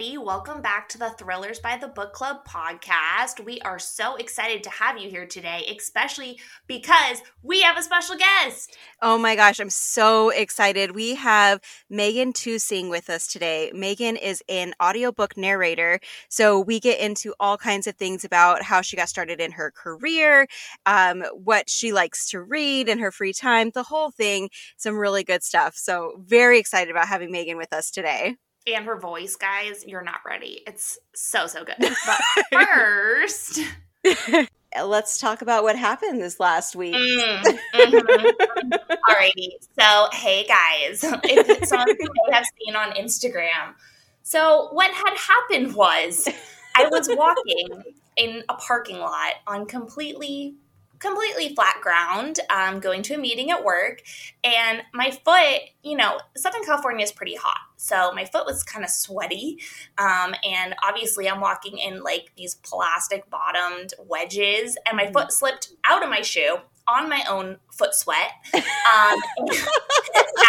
[0.00, 0.16] everybody.
[0.16, 3.44] Welcome back to the Thrillers by the Book Club podcast.
[3.44, 8.16] We are so excited to have you here today, especially because we have a special
[8.16, 8.78] guest.
[9.02, 10.94] Oh my gosh, I'm so excited.
[10.94, 11.60] We have
[11.90, 13.72] Megan Tusing with us today.
[13.74, 18.80] Megan is an audiobook narrator, so we get into all kinds of things about how
[18.80, 20.46] she got started in her career,
[20.86, 24.48] um, what she likes to read in her free time, the whole thing.
[24.78, 25.76] Some really good stuff.
[25.76, 30.20] So, very excited about having Megan with us today and her voice, guys, you're not
[30.26, 30.62] ready.
[30.66, 31.76] It's so, so good.
[32.06, 32.20] But
[32.52, 33.60] first,
[34.84, 36.94] let's talk about what happened this last week.
[36.94, 37.42] Mm,
[37.74, 38.70] mm-hmm.
[39.10, 39.48] Alrighty.
[39.78, 43.74] So, hey guys, if some of you may have seen on Instagram.
[44.22, 46.28] So, what had happened was
[46.76, 50.56] I was walking in a parking lot on completely
[50.98, 54.02] completely flat ground, um, going to a meeting at work,
[54.44, 57.56] and my foot, you know, Southern California is pretty hot.
[57.80, 59.58] So my foot was kind of sweaty.
[59.96, 65.72] Um, and obviously, I'm walking in like these plastic bottomed wedges, and my foot slipped
[65.88, 68.32] out of my shoe on my own foot sweat.
[68.90, 69.20] Um,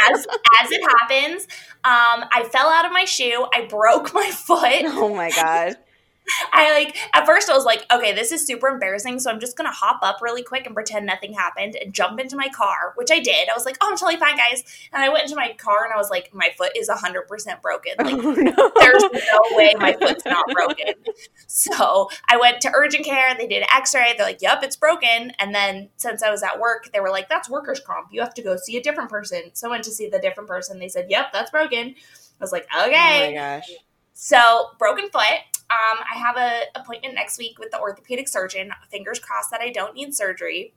[0.10, 0.26] as
[0.62, 1.44] as it happens,
[1.84, 3.46] um, I fell out of my shoe.
[3.54, 4.84] I broke my foot.
[4.86, 5.76] Oh my god!
[6.54, 9.58] I like at first I was like, okay, this is super embarrassing, so I'm just
[9.58, 13.12] gonna hop up really quick and pretend nothing happened and jump into my car, which
[13.12, 13.50] I did.
[13.50, 14.64] I was like, oh, I'm totally fine, guys.
[14.94, 17.62] And I went into my car and I was like, my foot is hundred percent
[17.62, 17.94] broken.
[18.00, 18.72] Like, oh, no.
[18.80, 20.94] there's no way my foot's not broken.
[21.48, 23.36] So I went to urgent care.
[23.38, 24.16] They did an X-ray.
[24.18, 25.32] They're like, yep, it's broken.
[25.38, 28.08] And then since I was at work, they were like, that's workers' comp.
[28.12, 29.52] You have to go see a different person.
[29.54, 30.80] So I went to see the different person.
[30.80, 31.96] They said, yep, that's broken.
[32.42, 33.28] I was like, okay.
[33.28, 33.70] Oh my gosh.
[34.14, 35.40] So broken foot.
[35.72, 38.72] Um, I have an appointment next week with the orthopedic surgeon.
[38.90, 40.74] Fingers crossed that I don't need surgery.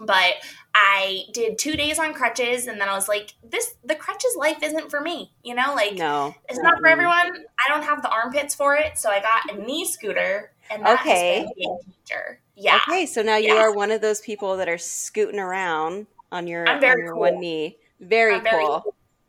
[0.00, 0.34] But
[0.74, 4.62] I did two days on crutches, and then I was like, "This the crutches life
[4.62, 7.14] isn't for me." You know, like no, it's not for everyone.
[7.14, 11.00] I don't have the armpits for it, so I got a knee scooter, and that
[11.00, 11.46] okay.
[11.56, 12.40] teacher.
[12.56, 12.80] Yeah.
[12.88, 13.60] Okay, so now you yeah.
[13.60, 17.20] are one of those people that are scooting around on your, on your cool.
[17.20, 17.78] one knee.
[18.00, 18.80] Very cool.
[18.80, 18.82] Very,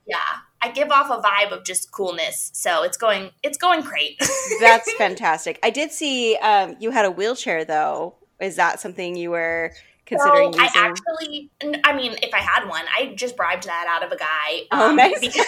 [0.08, 0.18] yeah.
[0.64, 2.52] I give off a vibe of just coolness.
[2.54, 4.18] So it's going it's going great.
[4.62, 5.60] That's fantastic.
[5.62, 8.16] I did see um, you had a wheelchair though.
[8.40, 9.74] Is that something you were
[10.06, 11.50] considering I actually
[11.84, 14.62] I mean if I had one, I just bribed that out of a guy.
[14.72, 15.20] Oh, um, nice.
[15.20, 15.48] Because,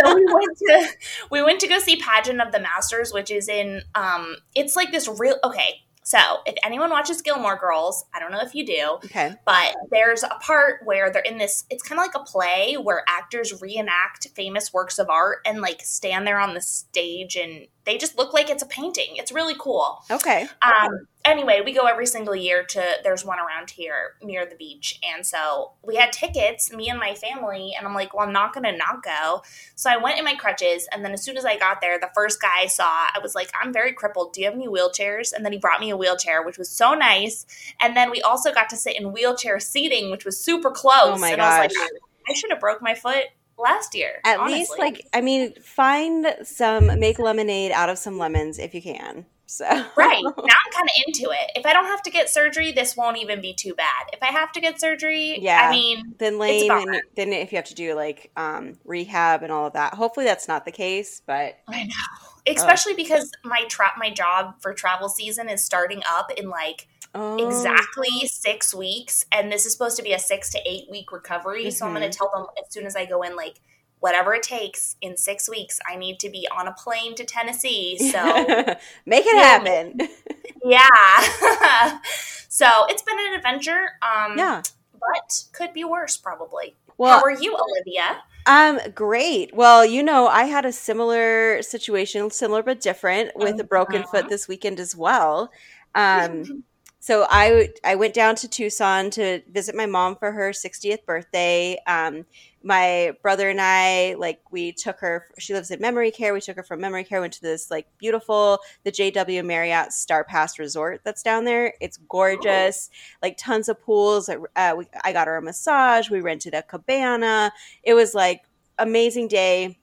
[0.00, 0.88] so we went to
[1.30, 4.90] we went to go see Pageant of the Masters, which is in um it's like
[4.90, 8.98] this real okay, so, if anyone watches Gilmore Girls, I don't know if you do,
[9.04, 9.34] okay.
[9.46, 13.04] but there's a part where they're in this, it's kind of like a play where
[13.08, 17.98] actors reenact famous works of art and like stand there on the stage and they
[17.98, 19.16] just look like it's a painting.
[19.16, 20.04] It's really cool.
[20.10, 20.46] Okay.
[20.62, 25.00] Um, anyway, we go every single year to there's one around here near the beach.
[25.02, 28.54] And so we had tickets, me and my family, and I'm like, well, I'm not
[28.54, 29.42] gonna not go.
[29.74, 32.10] So I went in my crutches, and then as soon as I got there, the
[32.14, 34.32] first guy I saw, I was like, I'm very crippled.
[34.32, 35.32] Do you have any wheelchairs?
[35.32, 37.46] And then he brought me a wheelchair, which was so nice.
[37.80, 40.94] And then we also got to sit in wheelchair seating, which was super close.
[41.16, 41.60] Oh my and gosh.
[41.60, 43.24] I was like, I should have broke my foot
[43.58, 44.20] last year.
[44.24, 44.58] At honestly.
[44.58, 49.26] least, like, I mean, find some, make lemonade out of some lemons if you can.
[49.52, 51.50] So right now, I'm kind of into it.
[51.54, 54.06] If I don't have to get surgery, this won't even be too bad.
[54.14, 57.56] If I have to get surgery, yeah, I mean, then lame, and then if you
[57.56, 61.20] have to do like um, rehab and all of that, hopefully that's not the case.
[61.26, 62.96] But I know, especially oh.
[62.96, 67.46] because my trap, my job for travel season is starting up in like Oh.
[67.46, 71.64] exactly six weeks and this is supposed to be a six to eight week recovery
[71.64, 71.70] mm-hmm.
[71.70, 72.16] so i'm going to mm-hmm.
[72.16, 73.60] tell them as soon as i go in like
[74.00, 77.98] whatever it takes in six weeks i need to be on a plane to tennessee
[77.98, 78.24] so
[79.06, 80.00] make it happen
[80.64, 81.98] yeah
[82.48, 84.62] so it's been an adventure um yeah
[84.94, 89.54] but could be worse probably well how are you olivia um, great.
[89.54, 94.22] Well, you know, I had a similar situation, similar but different, with a broken foot
[94.22, 94.28] uh-huh.
[94.28, 95.52] this weekend as well.
[95.94, 96.64] Um,
[97.02, 101.76] so I I went down to Tucson to visit my mom for her 60th birthday.
[101.84, 102.26] Um,
[102.62, 105.26] my brother and I like we took her.
[105.36, 106.32] She lives in memory care.
[106.32, 107.20] We took her from memory care.
[107.20, 111.74] Went to this like beautiful the JW Marriott Starr Pass Resort that's down there.
[111.80, 112.88] It's gorgeous.
[113.20, 114.28] Like tons of pools.
[114.28, 116.08] Uh, we, I got her a massage.
[116.08, 117.52] We rented a cabana.
[117.82, 118.42] It was like
[118.78, 119.76] amazing day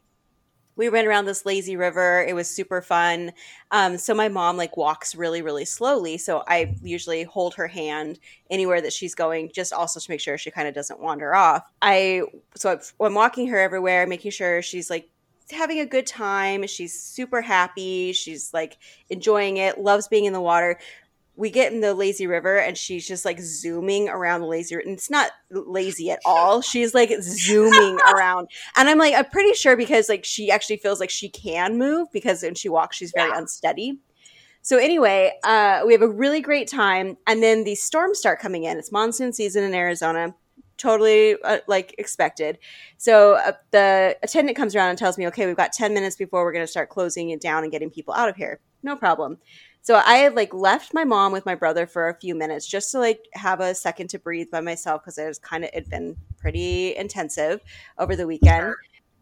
[0.80, 2.24] we ran around this lazy river.
[2.26, 3.34] It was super fun.
[3.70, 6.18] Um, so my mom like walks really, really slowly.
[6.18, 8.18] So I usually hold her hand
[8.50, 11.70] anywhere that she's going, just also to make sure she kind of doesn't wander off.
[11.82, 12.22] I
[12.56, 15.10] so I'm walking her everywhere, making sure she's like
[15.52, 16.66] having a good time.
[16.66, 18.14] She's super happy.
[18.14, 18.78] She's like
[19.10, 20.80] enjoying it, loves being in the water
[21.40, 24.86] we get in the lazy river and she's just like zooming around the lazy river.
[24.86, 28.50] and it's not lazy at all she's like zooming around.
[28.76, 32.10] And i'm like i'm pretty sure because like she actually feels like she can move
[32.12, 33.38] because when she walks she's very yeah.
[33.38, 34.00] unsteady.
[34.62, 38.66] So anyway uh, we have a really great time and then the storms start coming
[38.66, 38.78] in.
[38.78, 40.36] It's monsoon season in arizona.
[40.78, 42.58] Totally uh, like expected.
[42.98, 46.44] So uh, the attendant comes around and tells me okay we've got 10 minutes before
[46.44, 48.60] we're going to start closing it down and getting people out of here.
[48.84, 49.38] No problem
[49.82, 52.92] so I had like left my mom with my brother for a few minutes just
[52.92, 55.90] to like have a second to breathe by myself because it was kind of it'd
[55.90, 57.62] been pretty intensive
[57.98, 58.74] over the weekend.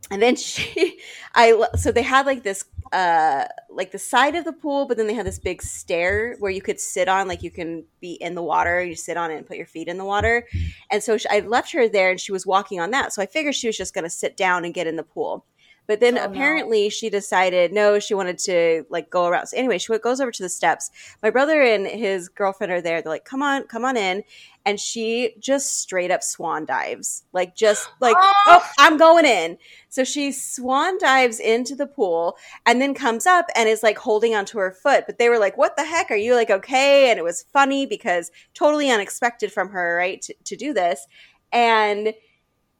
[0.09, 0.99] And then she,
[1.35, 5.07] I so they had like this uh like the side of the pool, but then
[5.07, 8.35] they had this big stair where you could sit on, like you can be in
[8.35, 10.47] the water, you sit on it and put your feet in the water.
[10.89, 13.13] And so she, I left her there, and she was walking on that.
[13.13, 15.45] So I figured she was just going to sit down and get in the pool.
[15.87, 16.89] But then oh, apparently no.
[16.89, 19.47] she decided no, she wanted to like go around.
[19.47, 20.91] So anyway, she goes over to the steps.
[21.23, 23.01] My brother and his girlfriend are there.
[23.01, 24.23] They're like, "Come on, come on in."
[24.65, 29.57] And she just straight up swan dives, like just like, oh, oh I'm going in.
[29.87, 32.35] So she swan dives into the pool
[32.65, 35.05] and then comes up and is like holding onto her foot.
[35.07, 36.11] But they were like, "What the heck?
[36.11, 40.35] Are you like okay?" And it was funny because totally unexpected from her, right, to,
[40.43, 41.07] to do this.
[41.53, 42.13] And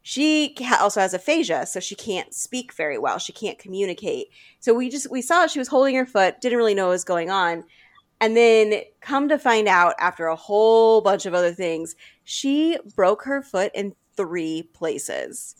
[0.08, 3.18] she also has aphasia so she can't speak very well.
[3.18, 4.28] She can't communicate.
[4.62, 7.04] So we just we saw she was holding her foot didn't really know what was
[7.04, 7.66] going on.
[8.22, 13.24] And then come to find out after a whole bunch of other things she broke
[13.24, 15.56] her foot in three places.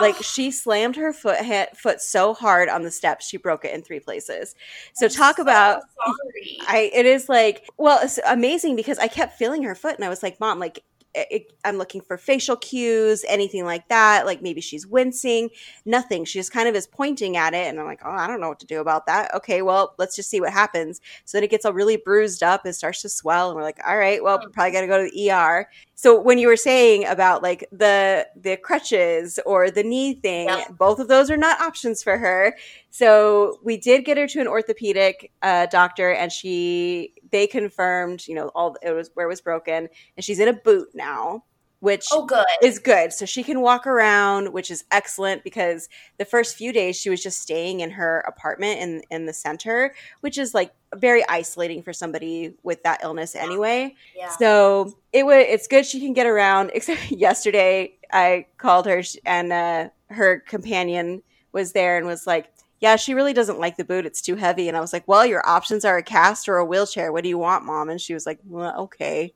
[0.00, 1.36] Like she slammed her foot
[1.76, 4.54] foot so hard on the steps she broke it in three places.
[4.94, 6.58] So I'm talk so about sorry.
[6.68, 10.08] i it is like well it's amazing because i kept feeling her foot and i
[10.08, 10.84] was like mom like
[11.14, 14.26] it, I'm looking for facial cues, anything like that.
[14.26, 15.50] Like maybe she's wincing,
[15.84, 16.24] nothing.
[16.24, 17.66] She just kind of is pointing at it.
[17.66, 19.34] And I'm like, oh, I don't know what to do about that.
[19.34, 21.00] Okay, well, let's just see what happens.
[21.24, 23.48] So then it gets all really bruised up and starts to swell.
[23.48, 24.50] And we're like, all right, well, hmm.
[24.50, 25.68] probably got to go to the ER.
[26.00, 30.48] So when you were saying about like the the crutches or the knee thing,
[30.78, 32.56] both of those are not options for her.
[32.90, 38.34] So we did get her to an orthopedic uh, doctor, and she they confirmed, you
[38.34, 41.44] know, all it was where it was broken, and she's in a boot now
[41.80, 42.44] which oh, good.
[42.62, 43.12] is good.
[43.12, 45.88] So she can walk around, which is excellent because
[46.18, 49.94] the first few days she was just staying in her apartment in in the center,
[50.20, 53.94] which is like very isolating for somebody with that illness anyway.
[54.14, 54.28] Yeah.
[54.36, 56.70] So it was it's good she can get around.
[56.74, 61.22] Except yesterday I called her and uh, her companion
[61.52, 62.46] was there and was like,
[62.80, 64.06] yeah, she really doesn't like the boot.
[64.06, 64.66] It's too heavy.
[64.66, 67.12] And I was like, well, your options are a cast or a wheelchair.
[67.12, 67.90] What do you want, mom?
[67.90, 69.34] And she was like, well, okay.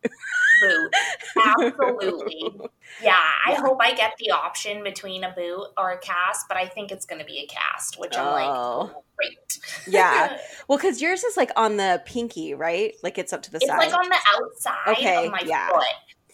[0.63, 0.95] Boot.
[1.47, 2.61] Absolutely.
[3.03, 3.13] Yeah,
[3.47, 3.61] I yeah.
[3.61, 7.05] hope I get the option between a boot or a cast, but I think it's
[7.05, 9.37] going to be a cast, which I'm like, oh, great.
[9.87, 10.39] yeah.
[10.69, 12.95] Well, because yours is like on the pinky, right?
[13.03, 13.83] Like it's up to the it's side.
[13.83, 15.69] It's like on the outside okay, of my yeah.
[15.69, 15.85] foot.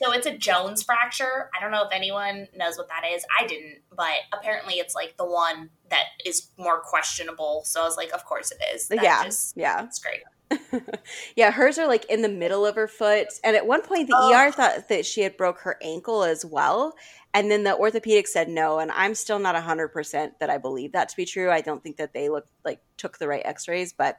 [0.03, 1.51] So it's a Jones fracture.
[1.57, 3.25] I don't know if anyone knows what that is.
[3.39, 7.63] I didn't, but apparently it's like the one that is more questionable.
[7.67, 8.89] So I was like, of course it is.
[8.89, 9.25] That yeah.
[9.25, 9.85] Just, yeah.
[9.85, 10.21] It's great.
[11.37, 13.29] yeah, hers are like in the middle of her foot.
[13.45, 14.33] And at one point, the oh.
[14.35, 16.95] ER thought that she had broke her ankle as well.
[17.35, 18.79] And then the orthopedic said no.
[18.79, 21.51] And I'm still not 100% that I believe that to be true.
[21.51, 24.17] I don't think that they look like took the right x rays, but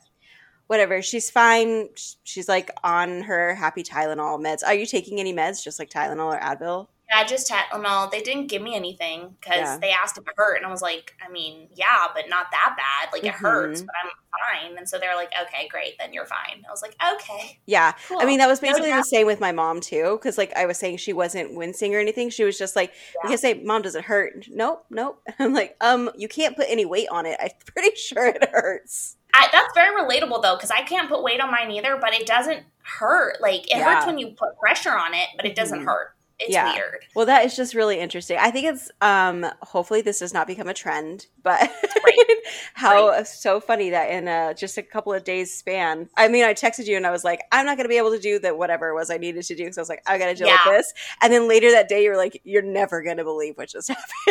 [0.71, 1.01] whatever.
[1.01, 1.89] She's fine.
[2.23, 4.63] She's like on her happy Tylenol meds.
[4.65, 6.87] Are you taking any meds, just like Tylenol or Advil?
[7.09, 8.09] Yeah, just Tylenol.
[8.09, 9.77] They didn't give me anything because yeah.
[9.81, 12.77] they asked if it hurt, and I was like, I mean, yeah, but not that
[12.77, 13.11] bad.
[13.11, 13.45] Like it mm-hmm.
[13.45, 14.77] hurts, but I'm fine.
[14.77, 16.63] And so they're like, okay, great, then you're fine.
[16.65, 17.91] I was like, okay, yeah.
[18.07, 18.19] Cool.
[18.21, 20.65] I mean, that was basically no the same with my mom too, because like I
[20.65, 22.29] was saying, she wasn't wincing or anything.
[22.29, 23.23] She was just like, yeah.
[23.23, 24.47] you can say, mom, does it hurt?
[24.49, 25.21] Nope, nope.
[25.39, 27.37] I'm like, um, you can't put any weight on it.
[27.41, 29.17] I'm pretty sure it hurts.
[29.33, 32.27] I, that's very relatable though, because I can't put weight on mine either, but it
[32.27, 33.41] doesn't hurt.
[33.41, 33.95] Like it yeah.
[33.95, 35.87] hurts when you put pressure on it, but it doesn't mm-hmm.
[35.87, 36.73] hurt it's yeah.
[36.73, 37.05] weird.
[37.15, 38.37] Well, that is just really interesting.
[38.39, 41.59] I think it's um hopefully this does not become a trend, but
[42.03, 42.15] right.
[42.73, 43.27] how right.
[43.27, 46.09] so funny that in a, just a couple of days span.
[46.17, 48.11] I mean, I texted you and I was like, I'm not going to be able
[48.11, 50.17] to do that whatever it was I needed to do because I was like, I
[50.17, 50.59] got to deal yeah.
[50.65, 50.93] with this.
[51.21, 53.87] And then later that day, you were like, you're never going to believe what just
[53.89, 54.05] happened.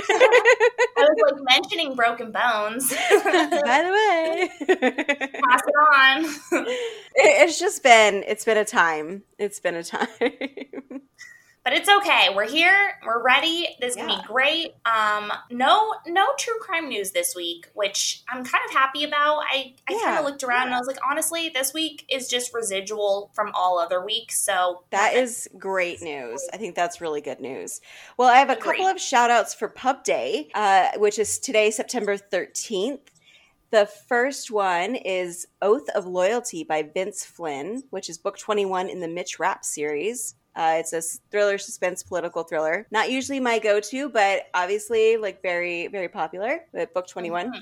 [1.01, 2.91] I was like mentioning broken bones.
[2.91, 6.25] By the way, pass it on.
[7.15, 9.23] It, it's just been it's been a time.
[9.39, 10.09] It's been a time.
[11.71, 12.31] But it's okay.
[12.35, 12.99] We're here.
[13.07, 13.69] We're ready.
[13.81, 14.09] This is yeah.
[14.09, 14.75] can be great.
[14.85, 19.45] Um, no, no true crime news this week, which I'm kind of happy about.
[19.49, 19.99] I, I yeah.
[20.03, 20.67] kind of looked around yeah.
[20.67, 24.43] and I was like, honestly, this week is just residual from all other weeks.
[24.45, 26.45] So that is great news.
[26.53, 27.81] I think that's really good news.
[28.17, 31.71] Well, I have a couple of shout outs for Pub Day, uh, which is today,
[31.71, 32.99] September 13th.
[33.71, 38.99] The first one is Oath of Loyalty by Vince Flynn, which is book 21 in
[38.99, 40.35] the Mitch Rapp series.
[40.61, 41.01] Uh, it's a
[41.31, 42.87] thriller, suspense, political thriller.
[42.91, 46.67] Not usually my go-to, but obviously like very, very popular.
[46.75, 47.47] With book 21.
[47.47, 47.59] Mm-hmm.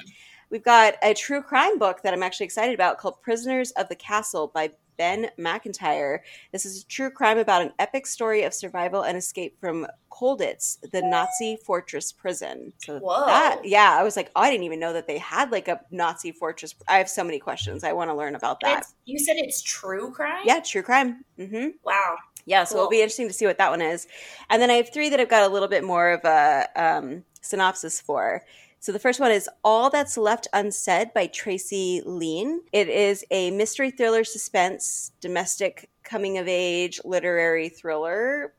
[0.50, 3.94] We've got a true crime book that I'm actually excited about called Prisoners of the
[3.94, 6.24] Castle by Ben Macintyre.
[6.50, 10.78] This is a true crime about an epic story of survival and escape from Colditz,
[10.90, 12.72] the Nazi fortress prison.
[12.78, 13.26] So Whoa.
[13.26, 15.80] that, yeah, I was like, oh, I didn't even know that they had like a
[15.92, 16.74] Nazi fortress.
[16.88, 17.84] I have so many questions.
[17.84, 18.80] I want to learn about that.
[18.80, 20.42] It's, you said it's true crime?
[20.44, 21.24] Yeah, true crime.
[21.38, 21.68] Mm-hmm.
[21.84, 22.16] Wow.
[22.48, 22.80] Yeah, so cool.
[22.80, 24.06] it'll be interesting to see what that one is.
[24.48, 27.24] And then I have three that I've got a little bit more of a um,
[27.42, 28.42] synopsis for.
[28.80, 32.62] So the first one is All That's Left Unsaid by Tracey Lien.
[32.72, 38.54] It is a mystery thriller, suspense, domestic coming of age literary thriller.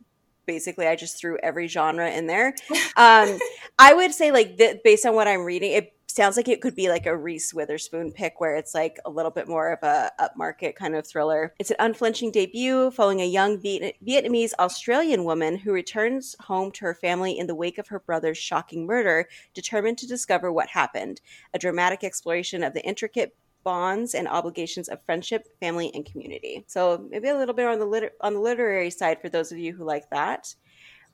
[0.45, 2.53] Basically, I just threw every genre in there.
[2.97, 3.39] Um,
[3.79, 6.75] I would say, like, th- based on what I'm reading, it sounds like it could
[6.75, 10.11] be like a Reese Witherspoon pick where it's like a little bit more of a
[10.19, 11.53] upmarket kind of thriller.
[11.59, 16.83] It's an unflinching debut following a young Viet- Vietnamese Australian woman who returns home to
[16.83, 21.21] her family in the wake of her brother's shocking murder, determined to discover what happened.
[21.53, 23.33] A dramatic exploration of the intricate
[23.63, 26.65] bonds and obligations of friendship, family, and community.
[26.67, 29.73] So maybe a little bit on the on the literary side for those of you
[29.73, 30.53] who like that.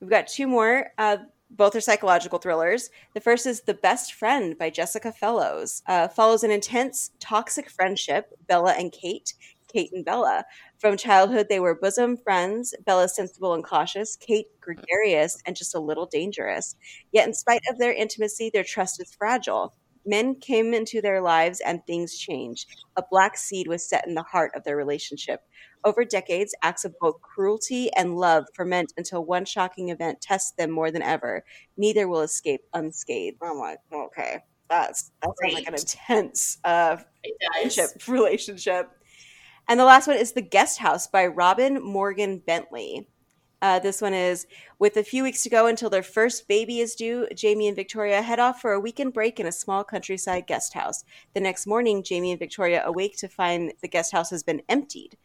[0.00, 0.90] We've got two more.
[0.98, 1.18] Uh,
[1.50, 2.90] both are psychological thrillers.
[3.14, 5.82] The first is The Best Friend by Jessica Fellowes.
[5.86, 9.34] Uh, follows an intense, toxic friendship, Bella and Kate,
[9.72, 10.44] Kate and Bella.
[10.78, 12.74] From childhood, they were bosom friends.
[12.84, 16.76] Bella sensible and cautious, Kate gregarious and just a little dangerous.
[17.12, 19.74] Yet, in spite of their intimacy, their trust is fragile.
[20.06, 22.68] Men came into their lives and things changed.
[22.96, 25.40] A black seed was set in the heart of their relationship.
[25.84, 30.70] Over decades, acts of both cruelty and love ferment until one shocking event tests them
[30.70, 31.44] more than ever.
[31.76, 33.38] Neither will escape unscathed.
[33.42, 36.96] I'm like, okay, that's that sounds like an intense uh,
[37.52, 38.90] friendship relationship.
[39.68, 43.08] And the last one is The Guest House by Robin Morgan Bentley.
[43.62, 44.46] Uh, this one is
[44.78, 47.26] with a few weeks to go until their first baby is due.
[47.34, 51.04] Jamie and Victoria head off for a weekend break in a small countryside guest house.
[51.32, 55.16] The next morning, Jamie and Victoria awake to find the guest house has been emptied.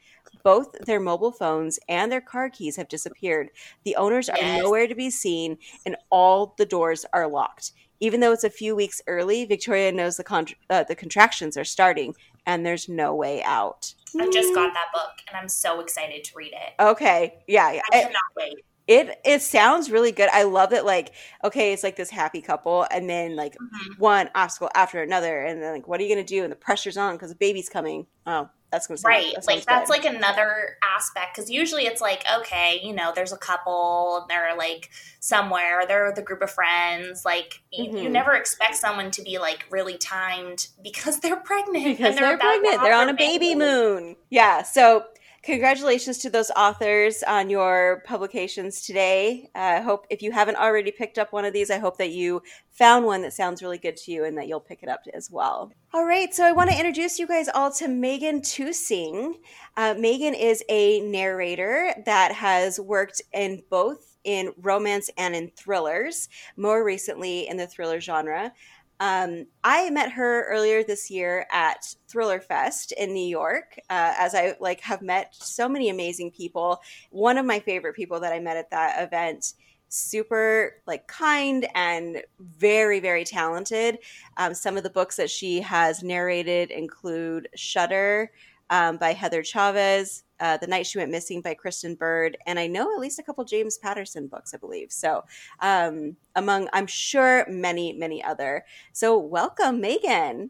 [0.44, 3.50] Both their mobile phones and their car keys have disappeared.
[3.84, 4.62] The owners are yes.
[4.62, 7.74] nowhere to be seen, and all the doors are locked.
[8.00, 11.64] Even though it's a few weeks early, Victoria knows the con- uh, the contractions are
[11.64, 13.94] starting, and there's no way out.
[14.20, 16.82] I just got that book, and I'm so excited to read it.
[16.82, 17.82] Okay, yeah, yeah.
[17.92, 20.30] I cannot wait it it sounds really good.
[20.34, 20.86] I love it.
[20.86, 23.94] Like, okay, it's like this happy couple, and then like mm-hmm.
[24.02, 26.44] one obstacle after another, and then like, what are you gonna do?
[26.44, 28.08] And the pressure's on because the baby's coming.
[28.26, 29.34] Oh, that's gonna right.
[29.36, 30.04] That like that's good.
[30.04, 34.56] like another aspect because usually it's like okay, you know, there's a couple, and they're
[34.58, 37.26] like somewhere, they're with a group of friends.
[37.26, 37.98] Like mm-hmm.
[37.98, 41.84] you, you, never expect someone to be like really timed because they're pregnant.
[41.84, 44.16] Because they're, they're pregnant, they're on a baby, baby moon.
[44.30, 44.64] Yeah.
[44.64, 45.06] So
[45.44, 49.50] congratulations to those authors on your publications today.
[49.56, 52.12] I uh, hope if you haven't already picked up one of these, I hope that
[52.12, 55.02] you found one that sounds really good to you and that you'll pick it up
[55.14, 55.72] as well.
[55.94, 59.36] All right, so I want to introduce you guys all to Megan Tusing.
[59.76, 66.30] Uh, Megan is a narrator that has worked in both in romance and in thrillers,
[66.56, 68.54] more recently in the thriller genre.
[69.02, 74.36] Um, I met her earlier this year at Thriller Fest in New York, uh, as
[74.36, 76.80] I like have met so many amazing people.
[77.10, 79.54] One of my favorite people that I met at that event,
[79.90, 83.98] super like kind and very very talented.
[84.38, 88.32] Um, some of the books that she has narrated include Shutter
[88.70, 92.68] um, by Heather Chavez, uh, The Night She Went Missing by Kristen Bird, and I
[92.68, 94.92] know at least a couple James Patterson books, I believe.
[94.92, 95.24] So,
[95.60, 98.66] um, among, I'm sure, many, many other.
[98.92, 100.50] So, welcome, Megan.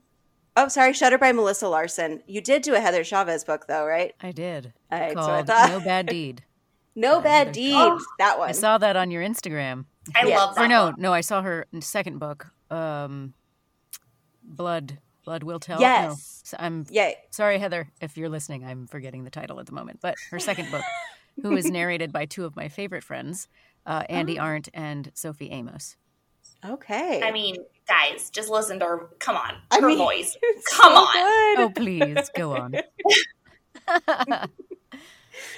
[0.56, 2.24] Oh, sorry, Shutter by Melissa Larsen.
[2.26, 4.16] You did do a Heather Chavez book, though, right?
[4.22, 4.74] I did.
[4.92, 5.70] All right, so I thought.
[5.70, 6.44] No Bad Deed.
[6.96, 7.76] no uh, Bad Deed.
[7.76, 8.50] Oh, that one.
[8.50, 9.86] I saw that on your Instagram.
[10.16, 10.38] I yeah.
[10.38, 10.66] love that.
[10.66, 13.34] Or no, no, I saw her second book, um,
[14.44, 15.80] Blood Blood Will Tell.
[15.80, 16.10] Yes.
[16.10, 16.16] No.
[16.44, 17.12] So I'm yeah.
[17.30, 18.66] sorry, Heather, if you're listening.
[18.66, 20.00] I'm forgetting the title at the moment.
[20.02, 20.84] But her second book,
[21.42, 23.48] who is narrated by two of my favorite friends,
[23.86, 24.42] uh, Andi oh.
[24.42, 25.96] Arndt and Sophie Amoss.
[26.64, 27.22] Okay.
[27.24, 29.10] I mean, guys, just listen to her.
[29.20, 29.56] Come on.
[29.72, 30.38] Her I mean, voice.
[30.70, 31.14] Come so on.
[31.14, 31.60] Good.
[31.60, 32.76] Oh, please, go on.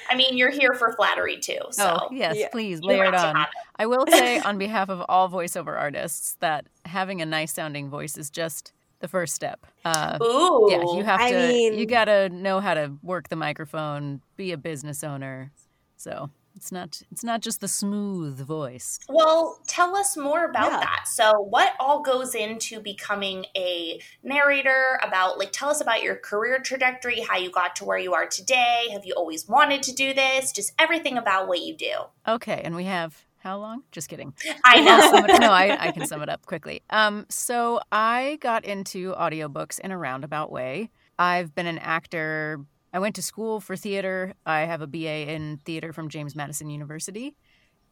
[0.09, 1.59] I mean, you're here for flattery too.
[1.71, 2.47] So oh, yes, yeah.
[2.49, 3.45] please layer it on.
[3.77, 8.17] I will say, on behalf of all voiceover artists, that having a nice sounding voice
[8.17, 8.71] is just
[9.03, 9.67] the first step.
[9.83, 11.35] Uh, Ooh, yeah, you have to.
[11.35, 15.51] Mean, you got to know how to work the microphone, be a business owner.
[15.97, 18.99] So It's not it's not just the smooth voice.
[19.09, 20.79] Well, tell us more about Yeah.
[20.79, 21.03] that.
[21.07, 24.99] So, what all goes into becoming a narrator?
[25.03, 28.27] About like tell us about your career trajectory, how you got to where you are
[28.27, 28.87] today.
[28.93, 30.51] Have you always wanted to do this?
[30.53, 31.93] Just everything about what you do.
[32.27, 33.83] Okay, and we have how long?
[33.91, 34.33] Just kidding.
[34.65, 35.25] I know.
[35.25, 36.81] it- no, I, I can sum it up quickly.
[36.89, 40.89] Um, so I got into audiobooks in a roundabout way.
[41.19, 42.61] I've been an actor.
[42.93, 44.33] I went to school for theater.
[44.45, 47.35] I have a BA in theater from James Madison University,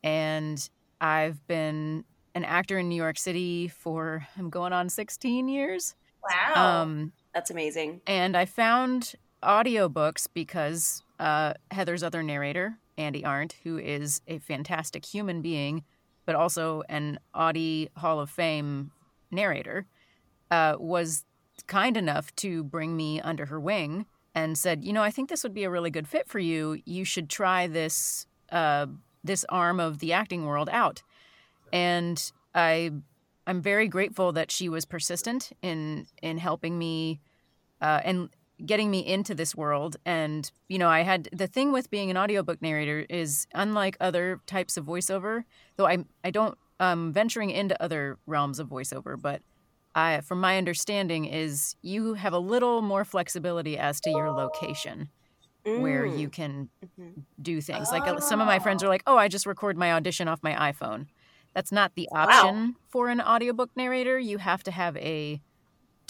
[0.04, 0.68] and
[1.00, 5.96] I've been an actor in New York City for I'm going on 16 years.
[6.30, 6.82] Wow.
[6.82, 8.02] Um, That's amazing.
[8.08, 15.06] and I found audiobooks because uh, Heather's other narrator, Andi Arndt, who is a fantastic
[15.06, 15.84] human being,
[16.26, 18.92] but also an Audie Hall of Fame
[19.32, 19.88] narrator,
[20.50, 21.26] uh, was
[21.68, 25.44] kind enough to bring me under her wing and said, "You know, I think this
[25.44, 26.82] would be a really good fit for you.
[26.86, 28.88] You should try this uh,
[29.24, 31.04] this arm of the acting world out."
[31.74, 32.92] And I
[33.48, 37.20] I'm very grateful that she was persistent in in helping me
[37.82, 38.30] uh, and
[38.66, 39.98] getting me into this world.
[40.06, 44.42] And you know, I had the thing with being an audiobook narrator is unlike other
[44.48, 45.44] types of voiceover,
[45.78, 49.42] though I I don't um venturing into other realms of voiceover, but
[49.96, 55.12] I from my understanding is you have a little more flexibility as to your location
[55.74, 56.08] where Mm.
[56.08, 57.22] you can Mhm.
[57.42, 57.92] do things.
[57.92, 60.44] Like uh, some of my friends are like, "Oh, I just record my audition off
[60.44, 61.08] my iPhone."
[61.56, 62.64] That's not the Wow.
[62.66, 64.20] option for an audiobook narrator.
[64.20, 65.42] You have to have a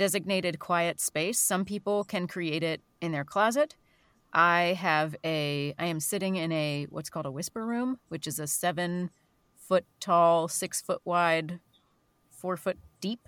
[0.01, 1.37] designated quiet space.
[1.37, 3.75] Some people can create it in their closet.
[4.33, 8.39] I have a I am sitting in a what's called a whisper room, which is
[8.39, 9.11] a 7
[9.67, 11.59] foot tall, 6 foot wide,
[12.31, 13.27] 4 foot deep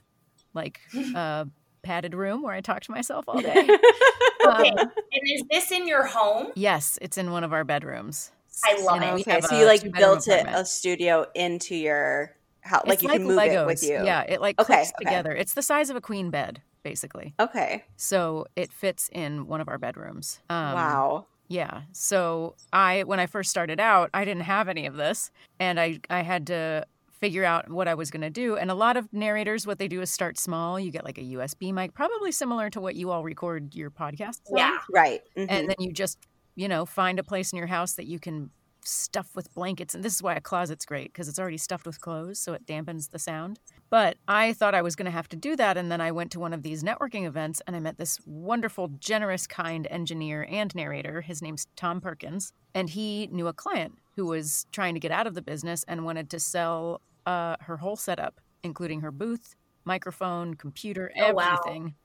[0.56, 0.80] like
[1.16, 1.46] uh
[1.84, 3.52] padded room where I talk to myself all day.
[4.48, 4.70] okay.
[4.72, 6.48] Um, and is this in your home?
[6.56, 8.32] yes, it's in one of our bedrooms.
[8.66, 9.28] I love And it.
[9.28, 10.58] okay, so you like two-bedroom built it apartment.
[10.62, 12.36] a studio into your
[12.72, 13.84] like It's you can move it with Legos.
[13.88, 14.06] you.
[14.06, 15.06] Yeah, it like Okay, clicks okay.
[15.06, 15.32] together.
[15.32, 17.34] It's the size of a queen bed, basically.
[17.40, 17.84] Okay.
[17.98, 20.40] So it fits in one of our bedrooms.
[20.50, 21.26] Um, wow.
[21.50, 21.82] Yeah.
[21.92, 26.00] So I, when I first started out, I didn't have any of this, and I
[26.10, 26.86] I had to
[27.20, 28.58] figure out what I was going to do.
[28.58, 30.78] And a lot of narrators, what they do is start small.
[30.80, 34.42] You get like a USB mic, probably similar to what you all record your podcasts.
[34.52, 34.58] on.
[34.58, 34.78] Yeah.
[34.92, 35.22] Right.
[35.38, 35.46] Mhm.
[35.50, 36.18] and then you just
[36.56, 38.50] you know find a place in your house that you can
[38.86, 42.00] stuff with blankets and this is why a closet's great because it's already stuffed with
[42.02, 43.60] clothes so it dampens the sound.
[43.90, 46.32] But i thought i was going to have to do that and then i went
[46.32, 50.74] to one of these networking events and i met this wonderful generous kind engineer and
[50.76, 51.22] narrator.
[51.22, 55.28] His name's tom perkins and he knew a client who was trying to get out
[55.28, 60.54] of the business and wanted to sell uh, her whole setup including her booth microphone
[60.54, 61.58] computer Oh, wow.
[61.62, 61.96] everything.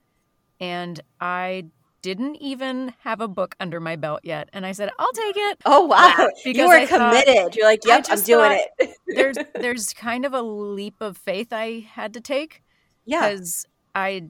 [0.60, 1.64] And i
[2.02, 4.48] didn't even have a book under my belt yet.
[4.52, 5.58] And I said, I'll take it.
[5.66, 7.56] oh wow, Yeah, you because were I thought- committed.
[7.56, 8.94] You're like, yep, I'm doing thought- it.
[9.06, 12.62] There's there's kind of a leap of faith I had to take
[13.04, 13.28] yeah.
[13.30, 14.24] because I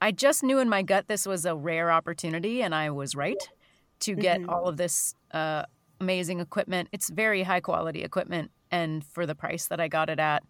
[0.00, 3.36] I just knew in my gut this was a rare opportunity and I was right
[4.00, 4.48] to get Mhm.
[4.48, 5.62] all of this uh,
[6.00, 6.88] amazing equipment.
[6.90, 10.42] It's very high quality equipment and for the price that I got it at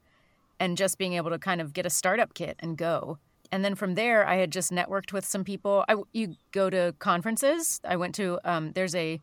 [0.59, 3.19] and just being able to kind of get a startup kit and go.
[3.53, 5.85] And then from there, I had just networked with some people.
[5.87, 7.81] I you go to conferences.
[7.85, 9.21] I went to um, there's a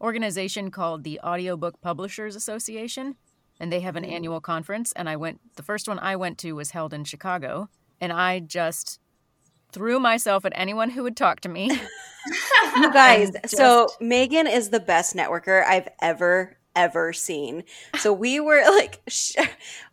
[0.00, 3.16] organization called the Audiobook Publishers Association,
[3.58, 4.92] and they have an annual conference.
[4.92, 5.40] And I went.
[5.56, 7.68] The first one I went to was held in Chicago,
[8.00, 9.00] and I just
[9.72, 11.70] threw myself at anyone who would talk to me.
[12.76, 17.64] You guys, And so Megan is the best networker I've ever ever seen.
[17.98, 19.42] So we were like, sh- uh,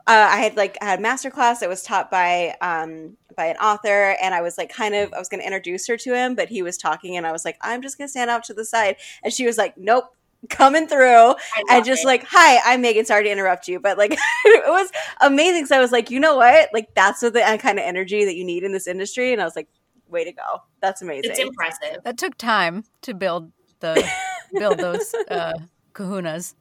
[0.07, 3.57] I had like I had a master class that was taught by um by an
[3.57, 6.35] author, and I was like, kind of, I was going to introduce her to him,
[6.35, 8.53] but he was talking, and I was like, I'm just going to stand out to
[8.53, 10.15] the side, and she was like, Nope.
[10.49, 11.35] Coming through I
[11.69, 12.07] and just it.
[12.07, 13.05] like, hi, I'm Megan.
[13.05, 14.11] Sorry to interrupt you, but like,
[14.45, 14.89] it was
[15.21, 15.67] amazing.
[15.67, 16.69] So I was like, you know what?
[16.73, 19.33] Like, that's what the kind of energy that you need in this industry.
[19.33, 19.67] And I was like,
[20.07, 20.63] way to go.
[20.79, 21.29] That's amazing.
[21.29, 21.97] it's impressive.
[22.03, 23.51] that took time to build
[23.81, 24.03] the
[24.57, 25.53] build those uh,
[25.93, 26.55] kahunas.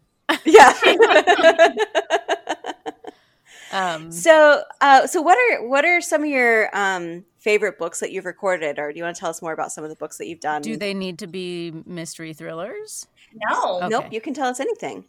[0.44, 0.74] yeah.
[3.72, 8.12] Um, so, uh, so what are what are some of your um, favorite books that
[8.12, 10.18] you've recorded, or do you want to tell us more about some of the books
[10.18, 10.62] that you've done?
[10.62, 13.06] do they need to be mystery thrillers?
[13.48, 13.76] No.
[13.78, 13.88] Okay.
[13.88, 14.06] Nope.
[14.10, 15.04] You can tell us anything.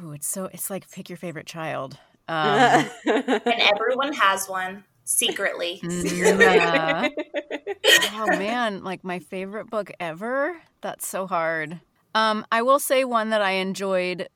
[0.00, 1.98] Ooh, it's so it's like pick your favorite child.
[2.28, 5.80] Um, And everyone has one secretly.
[5.82, 7.08] yeah.
[8.14, 10.56] oh man, like my favorite book ever.
[10.80, 11.80] That's so hard.
[12.14, 14.28] Um, I will say one that I enjoyed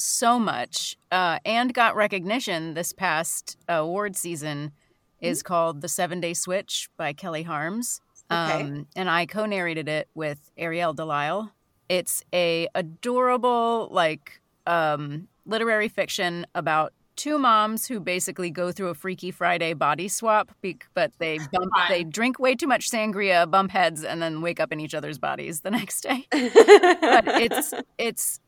[0.00, 4.72] so much uh, and got recognition this past uh, award season
[5.20, 8.00] is called The Seven Day Switch by Kelly Harms.
[8.30, 8.62] Okay.
[8.62, 11.50] Um, and I co-narrated it with Ariel Delisle.
[11.88, 18.94] It's a adorable, like um, literary fiction about two moms who basically go through a
[18.94, 20.52] Freaky Friday body swap,
[20.94, 24.72] but they bump, they drink way too much sangria, bump heads, and then wake up
[24.72, 26.26] in each other's bodies the next day.
[26.30, 28.40] but it's it's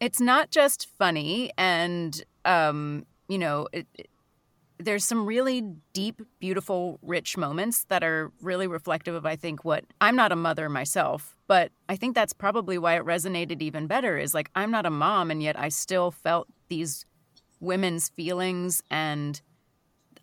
[0.00, 4.08] it's not just funny, and um, you know, it, it,
[4.78, 9.84] there's some really deep, beautiful, rich moments that are really reflective of, I think, what
[10.00, 14.18] I'm not a mother myself, but I think that's probably why it resonated even better.
[14.18, 17.04] Is like I'm not a mom, and yet I still felt these
[17.60, 19.40] women's feelings and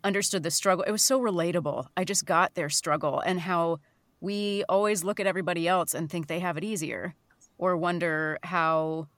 [0.02, 0.84] understood the struggle.
[0.84, 1.88] It was so relatable.
[1.96, 3.80] I just got their struggle and how
[4.20, 7.14] we always look at everybody else and think they have it easier
[7.58, 9.08] or wonder how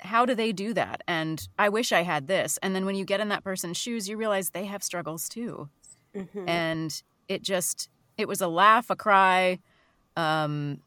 [0.00, 1.02] how do they do that?
[1.06, 2.58] And I wish I had this.
[2.62, 5.68] And then when you get in that person's shoes, you realize they have struggles too.
[6.14, 6.48] Mm-hmm.
[6.48, 9.58] And it just it was a laugh, a cry,
[10.16, 10.80] um,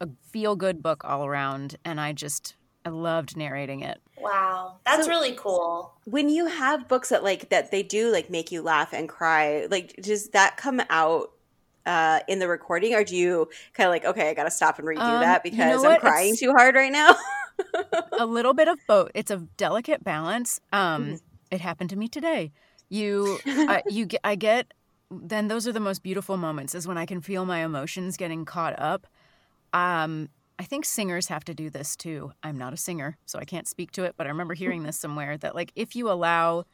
[0.00, 1.76] a feel good book all around.
[1.84, 4.00] And I just I loved narrating it.
[4.18, 5.94] Wow, that's so, really cool.
[6.04, 9.66] When you have books that like that they do like make you laugh and cry,
[9.70, 11.32] like does that come out
[11.86, 14.78] uh, in the recording, or do you kind of like okay, I got to stop
[14.78, 17.16] and redo um, that because you know I'm crying it's, too hard right now?
[18.18, 19.10] a little bit of both.
[19.14, 20.60] It's a delicate balance.
[20.72, 21.14] Um, mm-hmm.
[21.50, 22.52] It happened to me today.
[22.88, 24.72] You, uh, you get, I get.
[25.10, 26.74] Then those are the most beautiful moments.
[26.74, 29.06] Is when I can feel my emotions getting caught up.
[29.72, 32.32] Um, I think singers have to do this too.
[32.42, 34.96] I'm not a singer, so I can't speak to it, but I remember hearing this
[34.96, 36.64] somewhere that like if you allow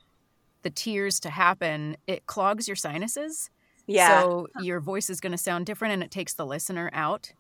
[0.63, 3.51] the tears to happen, it clogs your sinuses.
[3.87, 4.23] Yeah.
[4.23, 7.33] So your voice is going to sound different and it takes the listener out.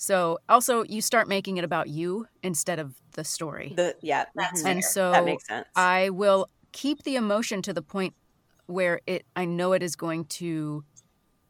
[0.00, 3.74] So also you start making it about you instead of the story.
[3.76, 4.90] The yeah, that's and fair.
[4.90, 5.68] so that makes sense.
[5.76, 8.14] I will keep the emotion to the point
[8.64, 10.84] where it I know it is going to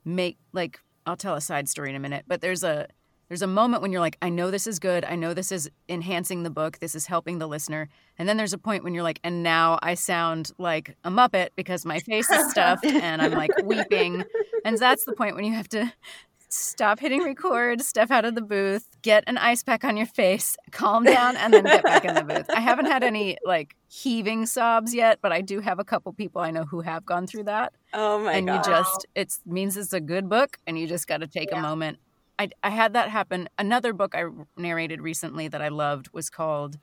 [0.05, 2.89] make like I'll tell a side story in a minute, but there's a
[3.29, 5.05] there's a moment when you're like, I know this is good.
[5.05, 6.81] I know this is enhancing the book.
[6.81, 7.89] This is helping the listener.
[8.19, 11.51] And then there's a point when you're like, and now I sound like a Muppet
[11.55, 14.25] because my face is stuffed and I'm like weeping.
[14.65, 15.93] And that's the point when you have to
[16.51, 20.57] stop hitting record, step out of the booth, get an ice pack on your face,
[20.71, 22.51] calm down, and then get back in the booth.
[22.51, 26.41] I haven't had any like heaving sobs yet, but I do have a couple people
[26.43, 27.73] I know who have gone through that.
[27.93, 28.57] Oh my and god.
[28.57, 31.51] And you just it means it's a good book and you just got to take
[31.51, 31.59] yeah.
[31.59, 31.99] a moment
[32.41, 33.51] I, I had that happen.
[33.59, 34.25] Another book I
[34.57, 36.79] narrated recently that I loved was called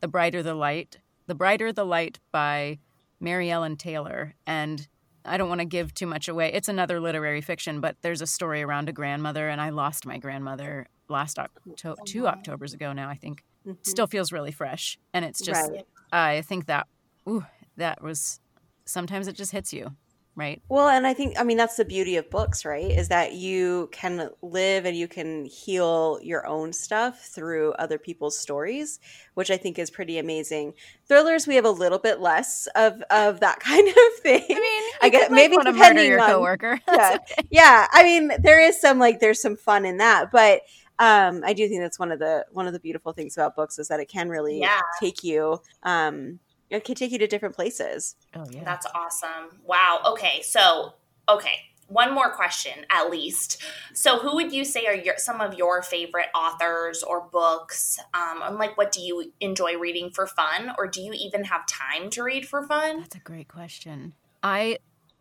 [0.00, 0.98] The Brighter the Light.
[1.26, 2.78] The Brighter the Light by
[3.18, 4.34] Mary Ellen Taylor.
[4.46, 4.86] And
[5.28, 6.52] I don't want to give too much away.
[6.52, 10.18] It's another literary fiction, but there's a story around a grandmother, and I lost my
[10.18, 13.44] grandmother last Octo- two Octobers ago now, I think.
[13.66, 13.78] Mm-hmm.
[13.82, 14.98] Still feels really fresh.
[15.12, 15.86] And it's just, right.
[16.12, 16.86] I think that,
[17.28, 17.44] ooh,
[17.76, 18.40] that was,
[18.84, 19.94] sometimes it just hits you
[20.38, 20.62] right?
[20.68, 22.90] Well, and I think I mean that's the beauty of books, right?
[22.90, 28.38] Is that you can live and you can heal your own stuff through other people's
[28.38, 29.00] stories,
[29.34, 30.74] which I think is pretty amazing.
[31.08, 34.44] Thrillers, we have a little bit less of of that kind of thing.
[34.48, 36.80] I mean, I get maybe want to murder your on, coworker.
[36.88, 37.48] yeah, okay.
[37.50, 37.86] yeah.
[37.90, 40.62] I mean, there is some like there's some fun in that, but
[41.00, 43.78] um, I do think that's one of the one of the beautiful things about books
[43.78, 44.80] is that it can really yeah.
[45.00, 46.40] take you um,
[46.70, 48.16] it can take you to different places.
[48.34, 48.64] Oh yeah.
[48.64, 49.60] That's awesome.
[49.64, 50.00] Wow.
[50.06, 50.42] Okay.
[50.42, 50.94] So,
[51.28, 51.60] okay.
[51.88, 53.62] One more question at least.
[53.94, 57.98] So, who would you say are your some of your favorite authors or books?
[58.12, 61.66] Um, and like, what do you enjoy reading for fun, or do you even have
[61.66, 63.00] time to read for fun?
[63.00, 64.12] That's a great question.
[64.42, 64.78] I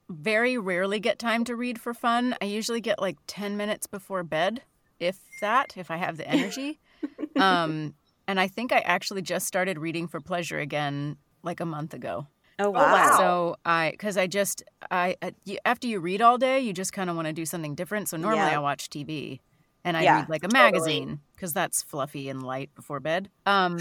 [0.09, 2.35] very rarely get time to read for fun.
[2.41, 4.61] I usually get like ten minutes before bed,
[4.99, 6.81] if that, if I have the energy.
[7.37, 7.93] um,
[8.27, 12.27] and I think I actually just started reading for pleasure again like a month ago.
[12.59, 13.17] Oh wow!
[13.17, 15.15] So I, because I just I
[15.63, 18.09] after you read all day, you just kind of want to do something different.
[18.09, 18.57] So normally yeah.
[18.57, 19.39] I watch TV
[19.83, 23.29] and I yeah, read like a magazine because that's fluffy and light before bed.
[23.45, 23.77] Um,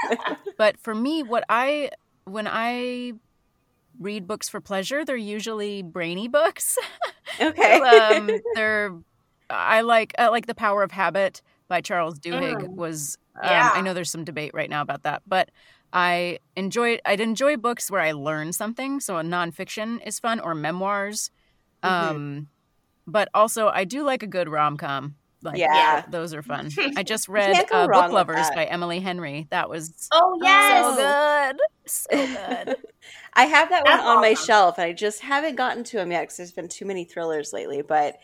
[0.58, 1.90] but for me, what I
[2.24, 3.14] when I
[3.98, 6.78] read books for pleasure, they're usually brainy books.
[7.40, 7.80] okay.
[7.80, 8.94] um, they're
[9.50, 12.74] I like I like The Power of Habit by Charles Duhigg mm.
[12.74, 13.70] was um, yeah.
[13.74, 15.50] I know there's some debate right now about that, but
[15.92, 20.54] I enjoy I'd enjoy books where I learn something, so a nonfiction is fun or
[20.54, 21.30] memoirs.
[21.82, 22.16] Mm-hmm.
[22.16, 22.48] Um,
[23.06, 25.16] but also I do like a good rom com.
[25.42, 25.72] Like, yeah.
[25.72, 26.04] yeah.
[26.10, 26.70] those are fun.
[26.96, 29.46] I just read uh, Book Lovers by Emily Henry.
[29.50, 32.76] That was oh yes, so good, so good.
[33.32, 34.20] I have that That's one on awesome.
[34.20, 37.04] my shelf, and I just haven't gotten to them yet because there's been too many
[37.04, 37.80] thrillers lately.
[37.80, 38.18] But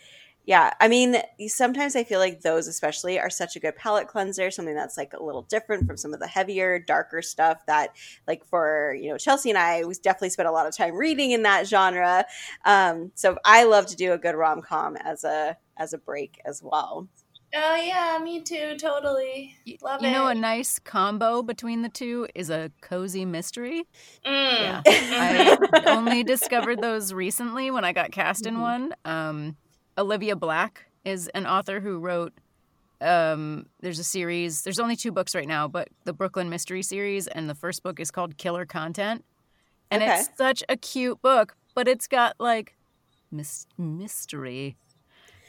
[0.46, 1.16] yeah, I mean,
[1.48, 4.50] sometimes I feel like those, especially, are such a good palate cleanser.
[4.52, 7.96] Something that's like a little different from some of the heavier, darker stuff that,
[8.28, 11.32] like, for you know, Chelsea and I, we definitely spent a lot of time reading
[11.32, 12.24] in that genre.
[12.64, 16.40] Um, so I love to do a good rom com as a as a break
[16.46, 17.08] as well.
[17.54, 18.76] Oh yeah, me too.
[18.78, 20.10] Totally love you it.
[20.10, 23.84] You know, a nice combo between the two is a cozy mystery.
[24.24, 24.60] Mm.
[24.60, 28.60] Yeah, I only discovered those recently when I got cast in Mhm.
[28.60, 28.94] one.
[29.04, 29.56] Um,
[29.98, 32.32] Olivia Blacke is an author who wrote.
[33.00, 34.62] Um, there's a series.
[34.62, 38.00] There's only two books right now, but the Brooklyn Mystery series, and the first book
[38.00, 39.22] is called Killer Content,
[39.90, 40.20] and Okay.
[40.20, 42.74] it's such a cute book, but it's got like
[43.30, 44.76] mis- mystery.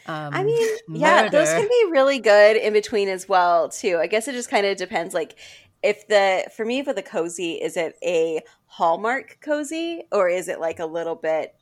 [0.07, 3.97] Um, I mean, yeah, those can be really good in between as well, too.
[3.97, 5.13] I guess it just kind of depends.
[5.13, 5.37] Like,
[5.83, 10.59] if the for me for the cozy, is it a Hallmark cozy or is it
[10.59, 11.55] like a little bit,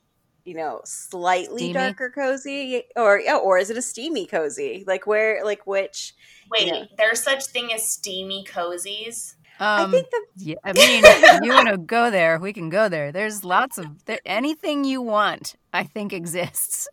[0.46, 1.74] you know, slightly Steamy?
[1.74, 4.84] darker cozy, or yeah, or is it a steamy cozy?
[4.88, 6.14] Like where, like which?
[6.52, 6.84] Wait, Yeah.
[6.98, 9.34] there's such thing as steamy cozies.
[9.60, 11.04] Um, I think the Yeah, I mean,
[11.46, 13.12] you want to go there, we can go there.
[13.12, 15.56] There's lots of there, anything you want.
[15.74, 16.88] I think exists.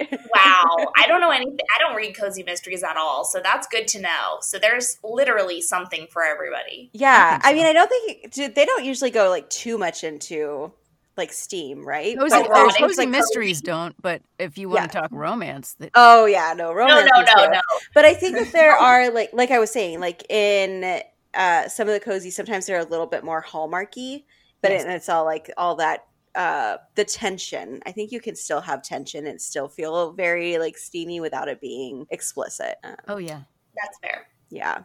[0.00, 0.64] Wow,
[0.96, 1.58] I don't know anything.
[1.74, 4.38] I don't read cozy mysteries at all, so that's good to know.
[4.40, 6.90] So there's literally something for everybody.
[6.92, 7.40] yeah.
[7.42, 7.56] I, so.
[7.56, 10.72] mean, I don't think they don't usually go like too much into
[11.18, 12.16] like steam, right?
[12.16, 13.94] Cozy, But But erotic, cozy like mysteries don't.
[14.00, 14.86] But if you want Yeah.
[14.86, 17.10] to talk romance, that, Oh yeah, no No, romance.
[17.14, 17.50] no, is no, there.
[17.52, 17.60] no.
[17.94, 21.02] But I think that there are like like I was saying, like in
[21.34, 24.24] uh some of the cozy, sometimes they're a little bit more hallmarky,
[24.62, 24.84] but Yes.
[24.84, 26.00] it, it's all like all that
[26.34, 27.80] uh the tension.
[27.86, 31.60] I think you can still have tension and still feel very like steamy without it
[31.60, 32.76] being explicit.
[32.84, 33.42] Um, oh yeah,
[33.74, 34.28] That's fair.
[34.50, 34.84] yeah.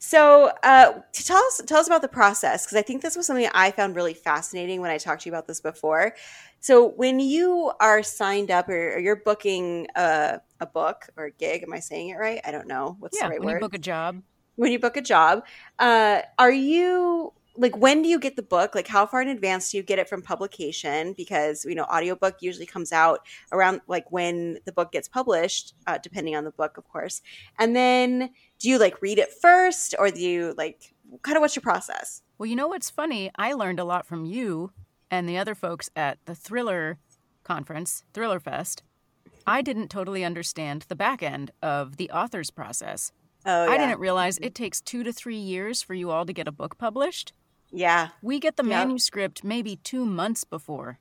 [0.00, 3.26] So, uh, to tell us tell us about the process because I think this was
[3.26, 6.14] something I found really fascinating when I talked to you about this before.
[6.60, 11.30] So, when you are signed up or, or you're booking a, a book or a
[11.32, 12.40] gig, am I saying it right?
[12.44, 13.26] I don't know what's yeah.
[13.26, 13.54] the right when word.
[13.54, 14.22] you book a job,
[14.54, 15.44] when you book a job,
[15.80, 18.74] uh, are you like when do you get the book?
[18.74, 21.14] Like, how far in advance do you get it from publication?
[21.16, 23.20] Because you know, audiobook usually comes out
[23.52, 27.20] around like when the book gets published, uh, depending on the book, of course.
[27.58, 31.56] And then do you like read it first, or do you like kind of what's
[31.56, 32.22] your process?
[32.38, 33.30] well, you know what's funny?
[33.36, 34.70] I learned a lot from you
[35.10, 36.98] and the other folks at the Thriller
[37.42, 38.82] conference, Thriller Fest.
[39.46, 43.12] I didn't totally understand the back end of the author's process.
[43.44, 43.70] Oh, yeah.
[43.70, 46.52] I didn't realize it takes two to three years for you all to get a
[46.52, 47.32] book published.
[47.70, 48.68] Yeah, We get the Yep.
[48.70, 50.98] manuscript maybe two months before.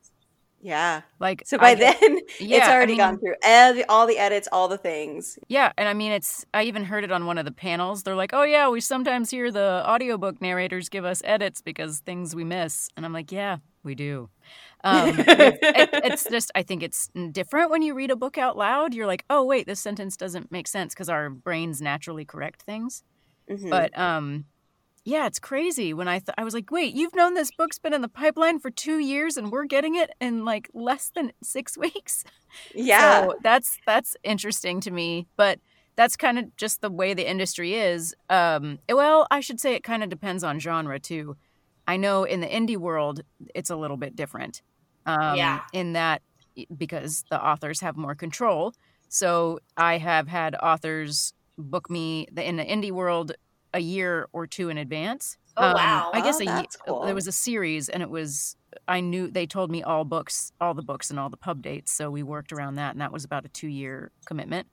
[0.59, 1.01] yeah.
[1.19, 4.17] Like So by get- then, yeah, it's I already mean, gone through every, all the
[4.17, 5.37] edits, all the things.
[5.47, 8.03] Yeah, and I mean it's I even heard it on one of the panels.
[8.03, 12.35] They're like, "Oh yeah, we sometimes hear the audiobook narrators give us edits because things
[12.35, 14.29] we miss." And I'm like, "Yeah, we do."
[14.83, 18.57] Um, it's, it, it's just I think it's different when you read a book out
[18.57, 18.93] loud.
[18.93, 23.03] You're like, "Oh wait, this sentence doesn't make sense" because our brains naturally correct things.
[23.49, 23.69] Mhm.
[23.69, 24.45] But um,
[25.07, 25.93] yeah, it's crazy.
[25.93, 28.59] When I th- I was like, "Wait, you've known this book's been in the pipeline
[28.59, 32.23] for two years and we're getting it in like less than six weeks."
[32.75, 35.59] yeah, So that's that's interesting to me, but
[35.95, 38.13] that's kind of just the way the industry is.
[38.29, 41.37] Um, well, I should say it kind of depends on genre too.
[41.87, 43.21] I know in the indie world,
[43.55, 44.61] it's a little bit different.
[45.05, 45.61] Um, Yeah.
[45.71, 46.21] In that,
[46.77, 48.73] because the authors have more control.
[49.09, 53.31] So I have had authors book me the- in the indie world
[53.77, 55.37] a year or two in advance.
[55.55, 56.11] Oh, wow.
[56.13, 57.05] I guess Oh, a that's cool.
[57.05, 58.55] there was a series, and it was
[58.87, 61.91] I knew they told me all books, all the books, and all the pub dates.
[61.91, 64.67] So we worked around that, and that was about a two year commitment.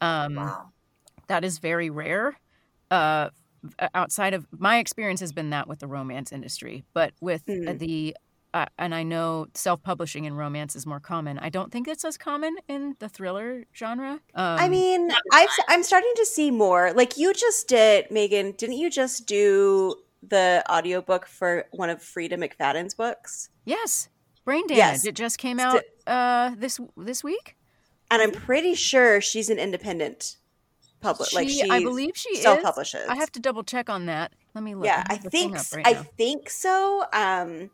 [0.00, 0.72] Um, Wow.
[1.28, 2.36] That is very rare.
[2.90, 3.30] Uh,
[3.94, 7.78] outside of my experience has been that with the romance industry, but with uh, Mm.
[7.78, 8.16] the
[8.54, 11.38] uh, and I know self publishing in romance is more common.
[11.40, 14.12] I don't think it's as common in the thriller genre.
[14.34, 16.92] Um, I mean, I've, I'm starting to see more.
[16.94, 18.52] Like you just did, Megan.
[18.52, 23.50] Didn't you just do the audiobook for one of Freida McFadden's books?
[23.66, 24.08] yes,
[24.44, 24.78] brain damage.
[24.78, 25.04] Yes.
[25.06, 27.56] It just came out uh, this this week.
[28.10, 30.36] And I'm pretty sure she's an independent
[31.00, 31.32] public.
[31.32, 33.06] like She- she, I believe she self publishes.
[33.08, 34.32] I have to double check on that.
[34.54, 34.86] Let me look.
[34.86, 36.06] Yeah, I have the thing think right I now.
[36.16, 37.04] think so.
[37.12, 37.70] Um,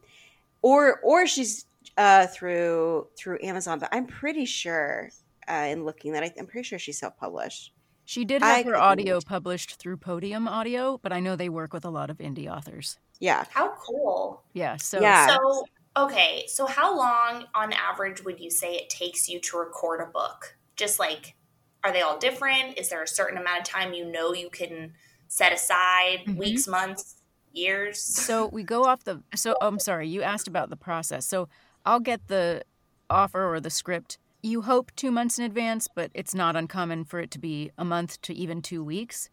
[0.62, 5.10] or or she's uh through through Amazon, but I'm pretty sure.
[5.48, 7.72] Uh, in looking that, I, I'm pretty sure she's self published.
[8.04, 11.48] She did I have her couldn't- audio published through Podium Audio, but I know they
[11.48, 12.98] work with a lot of indie authors.
[13.18, 14.42] Yeah, How cool.
[14.52, 15.26] Yeah, so Yeah.
[15.36, 15.64] So,
[15.96, 20.06] okay, so how long on average would you say it takes you to record a
[20.06, 20.56] book?
[20.76, 21.34] Just like,
[21.84, 22.78] are they all different?
[22.78, 24.92] Is there a certain amount of time you know you can
[25.28, 26.20] set aside?
[26.26, 26.36] Mhm.
[26.36, 27.16] Weeks, months,
[27.52, 28.02] years?
[28.14, 31.26] so we go off the so oh, I'm sorry, you asked about the process.
[31.26, 31.48] So
[31.84, 32.62] I'll get the
[33.08, 34.18] offer or the script.
[34.42, 37.84] You hope 2 months in advance, but it's not uncommon for it to be a
[37.84, 39.28] month to even 2 weeks.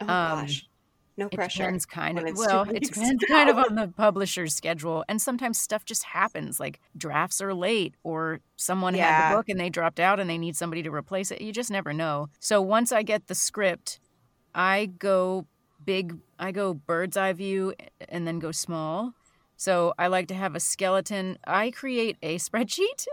[0.00, 0.68] Oh Um, gosh.
[1.16, 1.42] no It pressure.
[1.42, 5.04] depends kind of well, it depends kind of on the publisher's schedule.
[5.08, 9.16] And sometimes stuff just happens, like drafts are late or someone had Yeah.
[9.16, 11.40] the book and they dropped out and they need somebody to replace it.
[11.42, 12.28] You just never know.
[12.40, 14.00] So once I get the script,
[14.54, 15.46] I go
[15.84, 17.74] big I go bird's eye view
[18.08, 19.14] and then go small.
[19.56, 21.38] So I like to have a skeleton.
[21.46, 23.06] I create a spreadsheet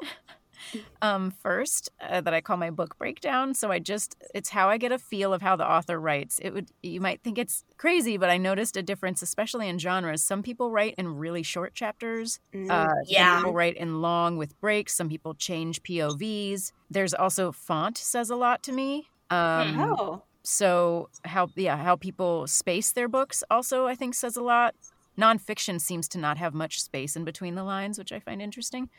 [1.01, 3.53] um, first uh, that I call my book breakdown.
[3.53, 6.39] So I just it's how I get a feel of how the author writes.
[6.41, 10.21] It would you might think it's crazy, but I noticed a difference, especially in genres.
[10.23, 12.39] Some people write in really short chapters.
[12.53, 13.35] Mm, Uh, Yeah.
[13.35, 14.95] Some people write in long with breaks.
[14.95, 16.71] Some people change POVs.
[16.89, 19.07] There's also font says a lot to me.
[19.31, 24.43] Um, oh, so how yeah how people space their books also I think says a
[24.43, 24.75] lot.
[25.17, 28.89] Nonfiction seems to not have much space in between the lines, which I find interesting.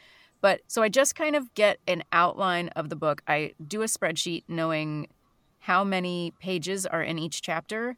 [0.42, 3.22] But so I just kind of get an outline of the book.
[3.26, 5.08] I do a spreadsheet knowing
[5.60, 7.96] how many pages are in each chapter.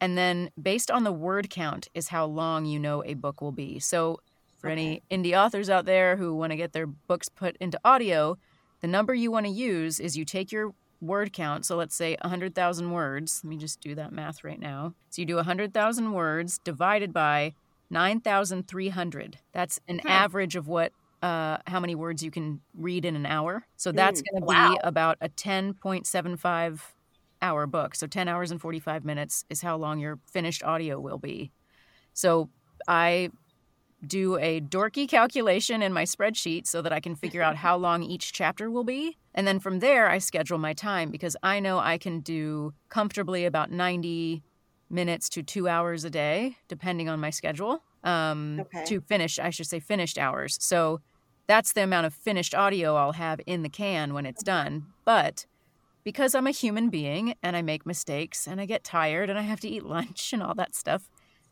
[0.00, 3.52] And then based on the word count is how long you know a book will
[3.52, 3.78] be.
[3.78, 4.20] So
[4.58, 8.38] for any indie authors out there who want to get their books put into audio,
[8.80, 11.64] the number you want to use is you take your word count.
[11.66, 13.40] So let's say 100,000 words.
[13.44, 14.94] Let me just do that math right now.
[15.10, 17.54] So you do 100,000 words divided by
[17.90, 19.38] 9,300.
[19.52, 20.08] That's an Hmm.
[20.08, 23.64] average of what uh, how many words you can read in an hour.
[23.76, 24.54] So that's Mm, going to wow.
[24.56, 26.94] be about a 10.75
[27.42, 27.94] hour book.
[27.94, 31.50] So 10 hours and 45 minutes is how long your finished audio will be.
[32.14, 32.50] So
[32.88, 33.30] I
[34.06, 38.02] do a dorky calculation in my spreadsheet so that I can figure out how long
[38.02, 39.16] each chapter will be.
[39.34, 43.44] And then from there, I schedule my time because I know I can do comfortably
[43.44, 44.42] about 90
[44.90, 48.84] minutes to two hours a day, depending on my schedule, um, Okay.
[48.86, 50.56] to finish, I should say, finished hours.
[50.60, 51.00] So
[51.46, 54.86] that's the amount of finished audio I'll have in the can when it's done.
[55.04, 55.46] But
[56.04, 59.42] because I'm a human being and I make mistakes and I get tired and I
[59.42, 61.10] have to eat lunch and all that stuff,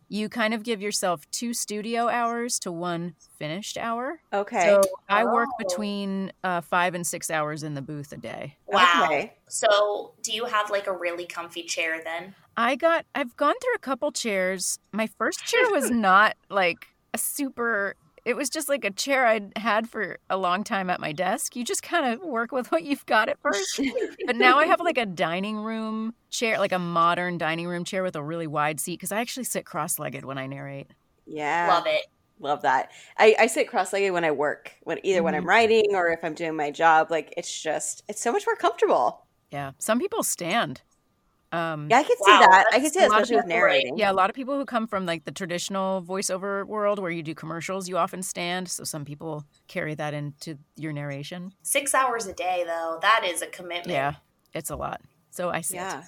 [0.09, 4.21] you kind of give yourself two studio hours to one finished hour.
[4.33, 4.66] okay.
[4.66, 5.57] So I work Oh.
[5.59, 8.57] between uh, five and six hours in the booth a day.
[8.66, 9.03] Wow.
[9.07, 9.33] Okay.
[9.49, 12.35] So, do you have like a really comfy chair then?
[12.57, 14.79] I got, I've gone through a couple chairs.
[14.92, 19.52] My first chair was not like a super, it was just like a chair I'd
[19.56, 21.54] had for a long time at my desk.
[21.54, 23.80] You just kind of work with what you've got at first.
[24.26, 28.02] but now I have like a dining room chair, like a modern dining room chair
[28.02, 30.90] with a really wide seat because I actually sit cross legged when I narrate.
[31.24, 31.68] Yeah.
[31.68, 32.06] Love it.
[32.40, 32.90] Love that.
[33.16, 35.48] I, I sit cross-legged when I work, when either when I'm Mhm.
[35.48, 37.10] writing or if I'm doing my job.
[37.10, 39.26] Like it's just it's so much more comfortable.
[39.50, 39.70] Yeah.
[39.78, 40.82] Some people stand.
[41.57, 42.64] Um, Yeah, I can see Wow, that.
[42.73, 43.71] I can see that, a lot of especially with people, right?
[43.71, 43.99] narrating.
[43.99, 47.23] Yeah, a lot of people who come from like the traditional voiceover world where you
[47.23, 48.69] do commercials, you often stand.
[48.69, 51.53] So some people carry that into your narration.
[51.62, 53.88] Six hours a day, though, that is a commitment.
[53.88, 54.14] Yeah,
[54.53, 55.01] it's a lot.
[55.31, 55.77] So I sit.
[55.77, 56.03] Yeah.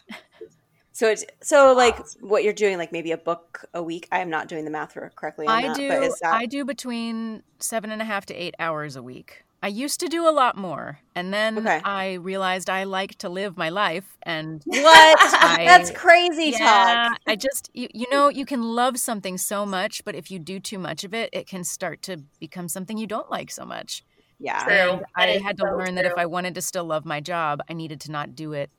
[0.92, 4.08] So it's so like what you're doing, like maybe a book a week.
[4.10, 5.88] I am not doing the math correctly on I that, do.
[5.88, 9.44] but is that I do between seven and a half to eight hours a week.
[9.62, 11.80] I used to do a lot more, and then Okay.
[11.84, 15.18] I realized I like to live my life, and what?
[15.34, 17.20] I- That's crazy yeah, talk.
[17.26, 20.60] I just you, you know you can love something so much, but if you do
[20.60, 24.04] too much of it, it can start to become something you don't like so much.
[24.38, 24.62] Yeah.
[24.64, 25.00] True.
[25.16, 26.12] I had to so learn that if.
[26.16, 28.70] I wanted to still love my job, I needed to not do it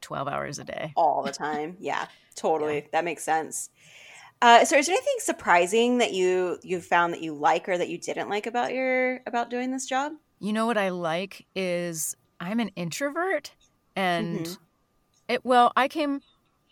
[0.00, 0.92] 12 hours a day.
[0.96, 1.76] all the time.
[1.78, 2.88] Yeah, totally.
[2.92, 3.68] That makes sense.
[4.42, 7.88] Uh, so, is there anything surprising that you you found that you like or that
[7.88, 10.12] you didn't like about your about doing this job?
[10.40, 13.56] You know what I like is I'm an introvert
[13.96, 14.58] and Mhm.
[15.28, 16.22] it well, I came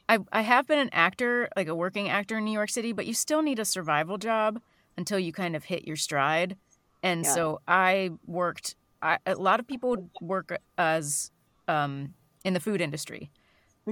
[0.08, 3.06] I I have been an actor, like a working actor in New York City, but
[3.06, 4.60] you still need a survival job
[4.98, 6.58] until you kind of hit your stride.
[7.02, 7.28] And Yeah.
[7.28, 11.30] so I worked I, a lot of people work as
[11.68, 13.32] um in the food industry.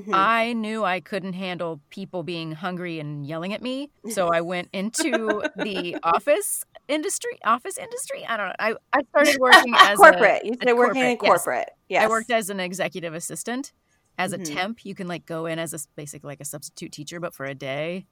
[0.03, 0.15] Mhm.
[0.15, 4.69] I knew I couldn't handle people being hungry and yelling at me, so I went
[4.73, 7.39] into the office industry.
[7.45, 8.25] Office industry?
[8.27, 8.55] I don't know.
[8.59, 10.43] I, I started working as corporate.
[10.45, 12.01] A, you a said working in corporate, yes.
[12.01, 12.05] Yes.
[12.05, 13.73] I worked as an executive assistant.
[14.19, 14.45] As a Mhm.
[14.55, 17.45] temp, you can like go in as a basically like a substitute teacher, but for
[17.47, 18.07] a day.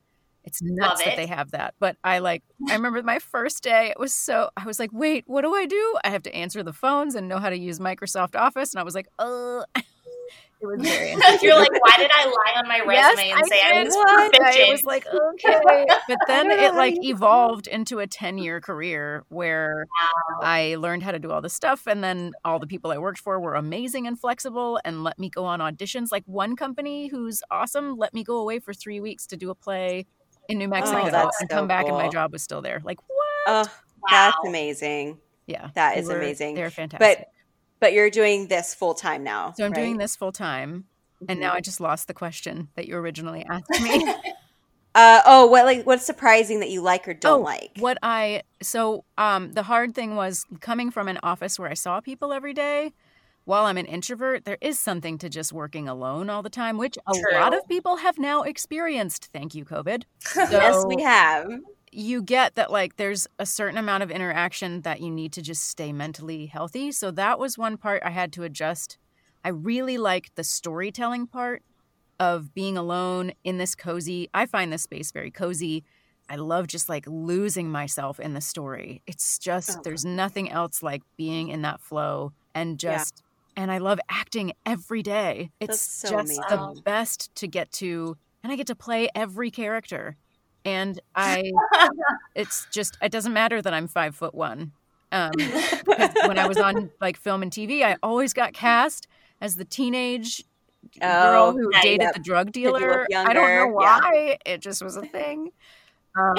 [0.45, 1.75] It's nuts Love that they have that.
[1.81, 5.25] But I like I remember my first day, it was so I was like, wait,
[5.27, 5.97] what do I do?
[6.05, 8.73] I have to answer the phones and know how to use Microsoft Office.
[8.73, 9.65] And I was like, uh
[10.61, 11.11] it was very
[11.43, 13.95] You're like, why did I lie on my Yes, resume and I say I was
[13.95, 14.41] What?
[14.43, 15.85] I was like, okay.
[16.09, 20.41] But then it like evolved into a 10 year career where Wow.
[20.43, 21.87] I learned how to do all this stuff.
[21.87, 25.29] And then all the people I worked for were amazing and flexible and let me
[25.29, 26.09] go on auditions.
[26.11, 29.55] Like one company who's awesome let me go away for three weeks to do a
[29.55, 30.07] play
[30.49, 32.81] in New oh, Mexico Oh, and so come back and my job was still there.
[32.85, 33.19] Like, what?
[33.49, 33.65] Oh,
[34.03, 34.09] Wow.
[34.11, 35.19] that's amazing.
[35.47, 35.71] Yeah.
[35.75, 36.55] That is they were- amazing.
[36.55, 37.19] They're fantastic.
[37.19, 37.29] But
[37.93, 39.53] you're doing this full time now.
[39.57, 40.85] so I'm doing this full time.
[41.29, 41.43] And Mhm.
[41.43, 44.05] now I just lost the question that you originally asked me.
[44.95, 47.71] Uh, oh, what like what's surprising that you like or don't Oh, like?
[47.79, 52.01] What I so um the hard thing was coming from an office where I saw
[52.01, 52.95] people every day.
[53.45, 56.97] While I'm an introvert, there is something to just working alone all the time, which
[57.07, 59.29] a lot of people have now experienced.
[59.35, 60.05] Thank you, COVID.
[60.51, 61.47] yes, we have.
[61.97, 65.65] You get that like there's a certain amount of interaction that you need to just
[65.65, 66.93] stay mentally healthy.
[66.93, 68.99] So that was one part I had to adjust.
[69.43, 71.63] I really liked the storytelling part
[72.21, 74.29] of being alone in this cozy.
[74.35, 75.85] I find this space very cozy.
[76.29, 79.01] I love just like losing myself in the story.
[79.07, 79.81] It's just Oh.
[79.83, 82.99] there's nothing else like being in that flow and Yeah.
[82.99, 83.23] just
[83.57, 85.51] and I love acting every day.
[85.61, 90.19] It's so just the best to get to and I get to play every character.
[90.67, 91.51] And I
[92.35, 94.73] it's just it doesn't matter that I'm five foot one.
[95.13, 95.31] Um,
[96.27, 99.07] when I was on like film and TV, I always got cast
[99.41, 100.45] as the teenage
[101.01, 101.83] girl Oh, who nice.
[101.83, 103.07] dated the drug dealer.
[103.17, 104.01] I don't know yeah.
[104.01, 104.39] why.
[104.45, 105.53] It just was a thing.
[106.19, 106.35] Um,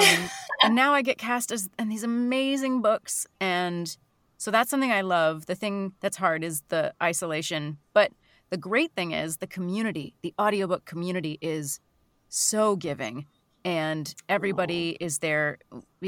[0.62, 3.96] and now I get cast as in these amazing books, and
[4.36, 5.46] so that's something I love.
[5.46, 8.12] The thing that's hard is the isolation, but
[8.50, 10.14] the great thing is the community.
[10.22, 11.80] The audiobook community is
[12.28, 13.26] so giving,
[13.68, 15.58] and everybody is there,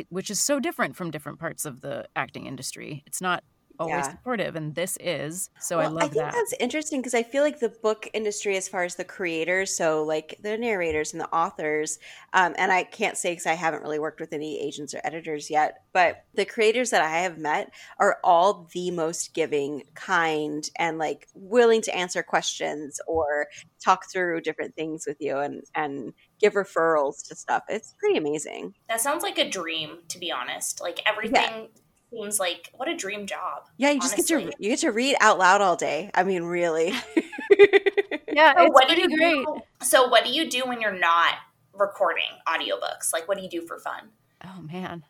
[0.09, 3.03] which is so different from different parts of the acting industry.
[3.07, 3.45] It's not
[3.79, 4.11] always Yeah.
[4.11, 5.51] supportive, and this is.
[5.59, 6.35] So I Well, love think that.
[6.35, 10.03] that's interesting because I feel like the book industry, as far as the creators, so
[10.03, 11.99] like the narrators and the authors,
[12.33, 15.49] um, and I can't say because I haven't really worked with any agents or editors
[15.49, 20.99] yet, but the creators that I have met are all the most giving, kind, and
[20.99, 23.47] like willing to answer questions or
[23.83, 27.65] talk through different things with you and and give referrals to stuff.
[27.69, 28.75] It's pretty amazing.
[28.89, 30.81] That sounds like a dream, to be honest.
[30.81, 31.69] Like everything
[32.11, 33.65] seems like what a dream job.
[33.77, 36.11] Yeah, you just get to you get to read out loud all day.
[36.15, 36.89] I mean, really.
[38.29, 39.45] yeah, So it's what do pretty you great.
[39.45, 39.61] do?
[39.83, 41.35] So what do you do when you're not
[41.75, 43.13] recording audiobooks?
[43.13, 44.11] Like what do you do for fun?
[44.45, 45.05] Oh man.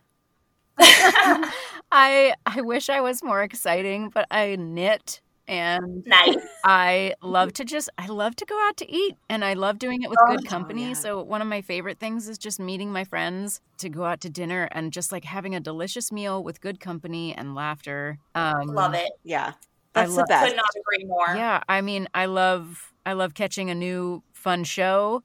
[0.83, 5.21] I I wish I was more exciting, but I knit
[5.51, 6.37] and nice.
[6.65, 10.03] I love to just I love to go out to eat and I love doing
[10.03, 10.89] it with Oh, good company.
[10.89, 10.93] yeah.
[10.95, 14.31] So one of my favorite things is just meeting my friends to go out to
[14.31, 18.19] dinner and just like having a delicious meal with good company and laughter.
[18.35, 19.11] Um Love it.
[19.25, 19.53] yeah,
[19.95, 20.47] I that's the love- best.
[20.47, 21.35] Could not agree more.
[21.35, 25.23] Yeah, I mean, I love I love catching a new fun show,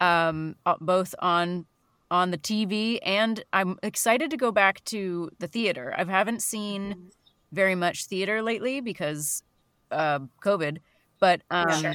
[0.00, 1.66] um, uh, both on
[2.10, 5.94] on the TV and I'm excited to go back to the theater.
[5.96, 7.10] I haven't seen
[7.52, 9.42] very much theater lately because
[9.90, 10.78] uh, COVID,
[11.20, 11.94] but um, Sure.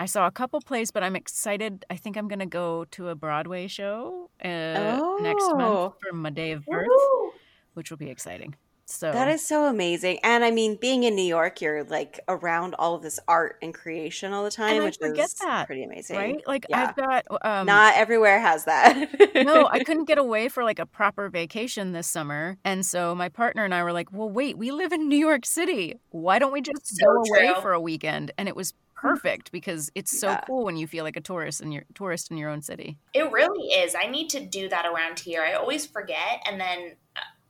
[0.00, 0.90] I saw a couple plays.
[0.90, 1.84] But I'm excited.
[1.90, 5.56] I think I'm gonna go to a Broadway show uh, next Oh.
[5.56, 7.32] month for my day of birth, Woo!
[7.74, 8.54] which will be exciting.
[8.90, 10.18] So That is so amazing.
[10.24, 13.74] And I mean, being in New York, you're like around all of this art and
[13.74, 16.16] creation all the time, And I which forget is that, pretty amazing.
[16.16, 16.42] right.
[16.46, 16.86] Like Yeah.
[16.88, 19.10] I've got um, Not everywhere has that.
[19.34, 22.56] no, I couldn't get away for like a proper vacation this summer.
[22.64, 25.44] And so my partner and I were like, well, wait, we live in New York
[25.44, 25.94] City.
[26.08, 28.30] Why don't we just So go away for a weekend?
[28.38, 30.40] And it was perfect because it's so Yeah.
[30.46, 32.96] cool when you feel like a tourist in your tourist in your own city.
[33.12, 33.94] It really is.
[33.94, 35.42] I need to do that around here.
[35.42, 36.96] I always forget, and then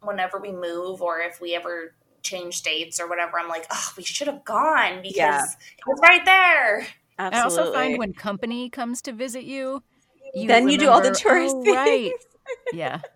[0.03, 4.03] whenever we move or if we ever change states or whatever, I'm like, oh, we
[4.05, 5.43] should have gone because Yeah.
[5.45, 6.87] it was right there.
[7.19, 9.83] I also find when company comes to visit you,
[10.35, 11.77] you then you do all the remember, tourist "Oh, things.
[11.77, 12.13] Right.
[12.73, 13.01] Yeah.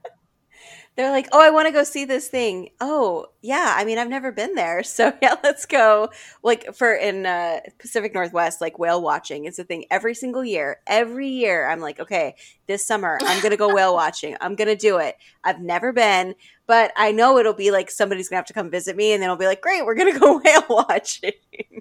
[0.95, 2.69] They're like, oh, I want to go see this thing.
[2.79, 3.75] Oh, yeah.
[3.79, 4.83] I mean, I've never been there.
[4.93, 6.11] So, yeah, let's go.
[6.43, 10.81] Like, for in uh, Pacific Northwest, like whale watching is a thing every single year.
[10.87, 12.35] Every year, I'm like, okay,
[12.67, 14.37] this summer, I'm going to go whale watching.
[14.43, 15.17] I'm going to do it.
[15.45, 16.35] I've never been,
[16.73, 19.21] but I know it'll be like somebody's going to have to come visit me, and
[19.23, 21.33] then it'll be like, great, we're going to go whale watching.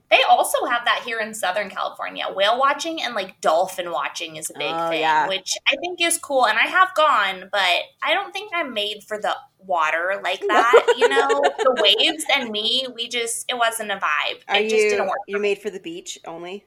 [0.10, 2.26] They also have that here in Southern California.
[2.36, 5.30] Whale watching and like dolphin watching is a big Oh, thing, yeah.
[5.30, 6.46] which I think is cool.
[6.46, 7.62] And I have gone, but
[8.04, 10.96] I don't think I'm made for the water like that.
[10.98, 11.28] You know,
[11.60, 14.42] the waves and me, we just, it wasn't a vibe.
[14.50, 15.20] Are it just didn't you work.
[15.26, 16.66] you made for the beach only?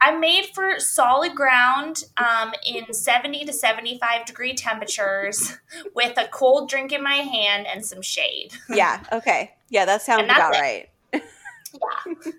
[0.00, 5.58] I'm made for solid ground um, in 70 to 75 degree temperatures
[5.94, 8.52] with a cold drink in my hand and some shade.
[8.70, 9.02] Yeah.
[9.12, 9.52] Okay.
[9.68, 10.60] Yeah, that sounds about it.
[10.60, 10.88] right.
[11.12, 12.14] Yeah.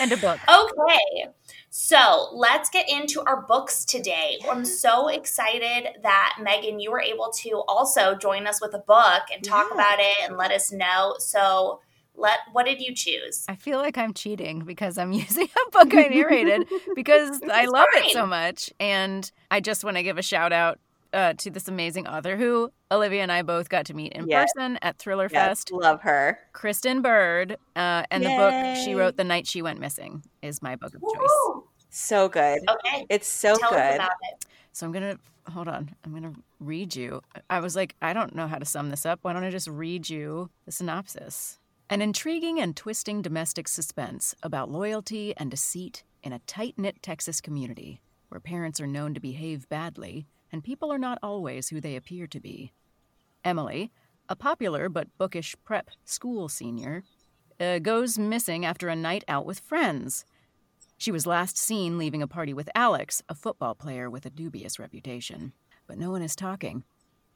[0.00, 0.40] And a book.
[0.48, 1.26] Okay.
[1.70, 4.38] So let's get into our books today.
[4.50, 9.22] I'm so excited that Megan, you were able to also join us with a book
[9.32, 9.74] and talk Yeah.
[9.74, 11.16] about it and let us know.
[11.18, 11.80] So
[12.16, 13.44] let what did you choose?
[13.48, 17.72] I feel like I'm cheating because I'm using a book I narrated because I It's
[17.72, 18.72] love it so much.
[18.80, 20.78] And I just want to give a shout out
[21.12, 24.52] uh, to this amazing author who Olivia and I both got to meet in Yes.
[24.52, 25.72] person at Thriller Yes, Fest.
[25.72, 26.38] love her.
[26.52, 30.76] Kristen Bird, uh, and the book she wrote, The Night She Went Missing, is my
[30.76, 31.62] book of choice.
[31.90, 32.60] So good.
[32.68, 33.06] Okay.
[33.08, 33.94] It's so Tell us good.
[33.96, 34.44] about it.
[34.72, 35.90] So I'm going to hold on.
[36.04, 37.20] I'm going to read you.
[37.48, 39.20] I was like, I don't know how to sum this up.
[39.22, 41.58] Why don't I just read you the synopsis?
[41.90, 47.42] An intriguing and twisting domestic suspense about loyalty and deceit in a tight knit Texas
[47.42, 51.94] community where parents are known to behave badly and people are not always who they
[51.94, 52.72] appear to be.
[53.44, 53.92] Emily,
[54.30, 57.04] a popular but bookish prep school senior,
[57.60, 60.24] uh, goes missing after a night out with friends.
[60.96, 64.78] She was last seen leaving a party with Alex, a football player with a dubious
[64.78, 65.52] reputation.
[65.86, 66.82] But no one is talking.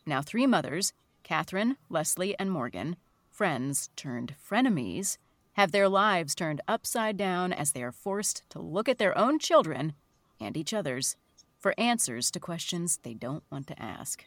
[0.07, 2.97] Now, three mothers Catherine, Leslie, and Morgan,
[3.39, 5.17] friends turned frenemies,
[5.53, 9.39] have their lives turned upside down as they are forced to look at their own
[9.39, 9.93] children
[10.41, 11.15] and each other's
[11.57, 14.25] for answers to questions they don't want to ask.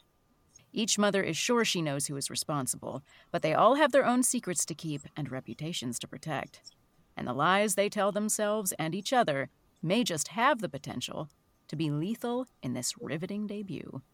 [0.72, 4.24] Each mother is sure she knows who is responsible, but they all have their own
[4.24, 6.62] secrets to keep and reputations to protect.
[7.18, 9.49] And the lies they tell themselves and each other
[9.84, 11.28] may just have the potential
[11.68, 14.01] to be lethal in this riveting debut.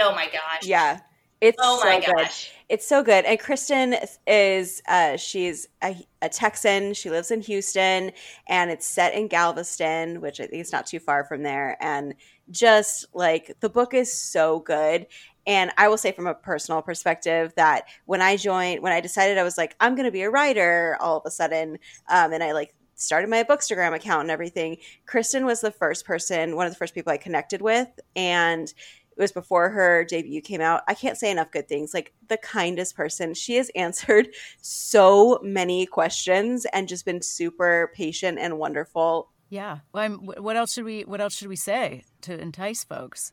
[0.00, 0.64] Oh my gosh.
[0.64, 1.00] Yeah.
[1.40, 2.28] It's Oh so my good.
[2.68, 3.24] It's so good.
[3.24, 6.94] And Kristen is uh she's a, a Texan.
[6.94, 8.12] She lives in Houston
[8.48, 11.76] and it's set in Galveston, which I think is not too far from there.
[11.80, 12.14] And
[12.50, 15.06] just like the book is so good.
[15.46, 19.38] And I will say from a personal perspective that when I joined, when I decided
[19.38, 21.78] I was like, I'm going to be a writer all of a sudden,
[22.08, 26.56] um, and I like started my Bookstagram account and everything, Kristen was the first person,
[26.56, 27.88] one of the first people I connected with.
[28.16, 28.72] And
[29.16, 30.82] it was before her debut came out.
[30.86, 31.94] I can't say enough good things.
[31.94, 33.32] Like the kindest person.
[33.34, 34.28] She has answered
[34.60, 39.30] so many questions and just been super patient and wonderful.
[39.48, 39.78] Yeah.
[39.92, 43.32] Well, I'm, what else should we What else should we say to entice folks?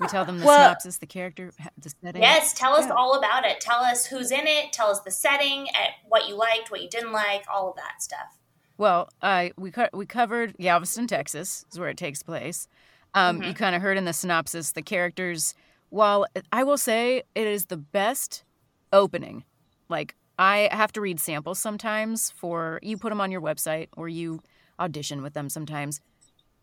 [0.00, 2.22] We tell them the Well- synopsis, the character, the setting.
[2.22, 2.92] Yes, tell us Yeah.
[2.92, 3.60] all about it.
[3.60, 4.72] Tell us who's in it.
[4.72, 8.00] Tell us the setting, eh, what you liked, what you didn't like, all of that
[8.02, 8.38] stuff.
[8.78, 12.68] Well, I we co- we covered Galveston, Texas, is where it takes place.
[13.14, 15.54] Um, You kind of heard in the synopsis the characters.
[15.90, 18.44] While I will say it is the best
[18.92, 19.44] opening,
[19.88, 24.08] like I have to read samples sometimes for you put them on your website or
[24.08, 24.40] you
[24.80, 26.00] audition with them sometimes.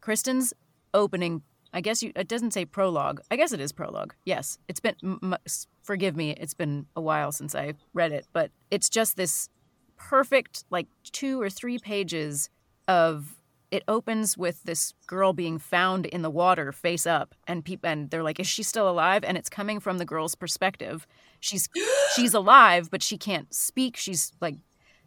[0.01, 0.53] Kristen's
[0.93, 1.43] opening,
[1.73, 3.21] I guess you it doesn't say prologue.
[3.29, 4.15] I guess it is prologue.
[4.25, 5.35] Yes, it's been m-
[5.83, 9.49] forgive me, it's been a while since I read it, but it's just this
[9.97, 12.49] perfect like two or three pages
[12.87, 13.35] of
[13.71, 18.09] it opens with this girl being found in the water face up and peop- and
[18.09, 21.05] they're like is she still alive and it's coming from the girl's perspective
[21.39, 21.69] she's
[22.15, 24.55] she's alive but she can't speak she's like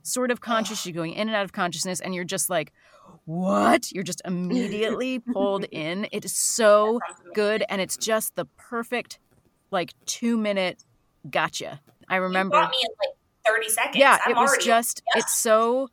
[0.02, 2.72] sort of conscious she's going in and out of consciousness and you're just like
[3.24, 7.32] what you're just immediately pulled in it is so That sounds amazing.
[7.34, 9.18] good and it's just the perfect
[9.70, 10.84] like 2 minute
[11.30, 13.16] gotcha i You remember got me in like
[13.56, 13.96] 30 seconds.
[13.96, 15.18] yeah, I'm it was already, just yeah.
[15.20, 15.88] it's so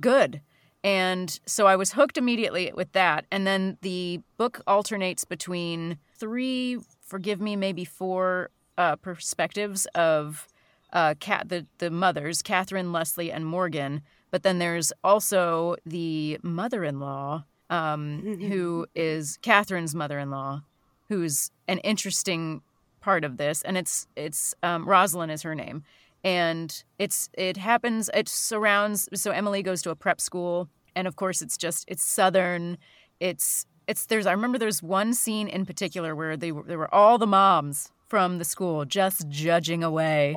[0.00, 0.40] good.
[0.84, 3.26] And so I was hooked immediately with that.
[3.30, 10.48] And then the book alternates between three, forgive me, maybe four uh, perspectives of
[10.92, 14.02] uh, Cat, the, the mothers, Catherine, Leslie, and Morgan.
[14.30, 20.62] But then there's also the mother in law, um, who is Catherine's mother in law,
[21.08, 22.62] who's an interesting
[23.00, 23.62] part of this.
[23.62, 25.84] And it's, it's um, Rosalind is her name
[26.24, 31.16] and it's it happens it surrounds so emily goes to a prep school and of
[31.16, 32.78] course it's just it's southern.
[33.20, 36.92] It's it's there's i remember there's one scene in particular where they were there were
[36.94, 40.36] all the moms from the school just judging away.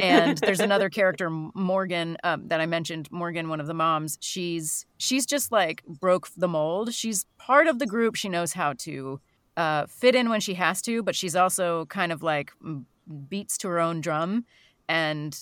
[0.00, 4.18] And there's another character morgan um, that i mentioned morgan one of the moms.
[4.20, 6.94] She's she's just like broke the mold.
[6.94, 8.16] She's part of the group.
[8.16, 9.20] She knows how to
[9.56, 12.52] uh, fit in when she has to but she's also kind of like
[13.28, 14.46] beats to her own drum
[14.88, 15.38] and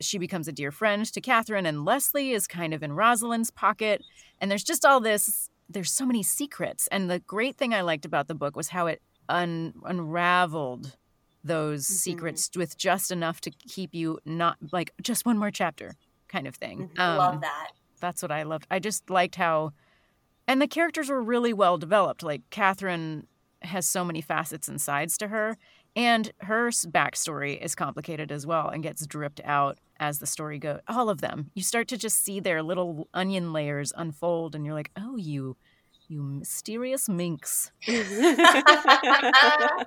[0.00, 4.02] she becomes a dear friend to Catherine, and Leslie is kind of in Rosalind's pocket.
[4.40, 6.88] And there's just all this, there's so many secrets.
[6.90, 10.96] And the great thing I liked about the book was how it un- unraveled
[11.44, 11.90] those Mhm.
[11.90, 15.94] secrets with just enough to keep you not like just one more chapter
[16.28, 16.88] kind of thing.
[16.94, 16.98] Mhm.
[17.00, 17.70] Um, Love that.
[18.00, 18.66] that's what I loved.
[18.70, 19.72] I just liked how,
[20.48, 22.22] and the characters were really well developed.
[22.22, 23.26] Like Catherine
[23.62, 25.56] has so many facets and sides to her,
[25.94, 30.80] and her backstory is complicated as well and gets dripped out as the story goes.
[30.88, 34.74] All of them, you start to just see their little onion layers unfold, and you're
[34.74, 35.56] like, oh, you,
[36.08, 37.70] you mysterious minx.
[37.86, 39.84] that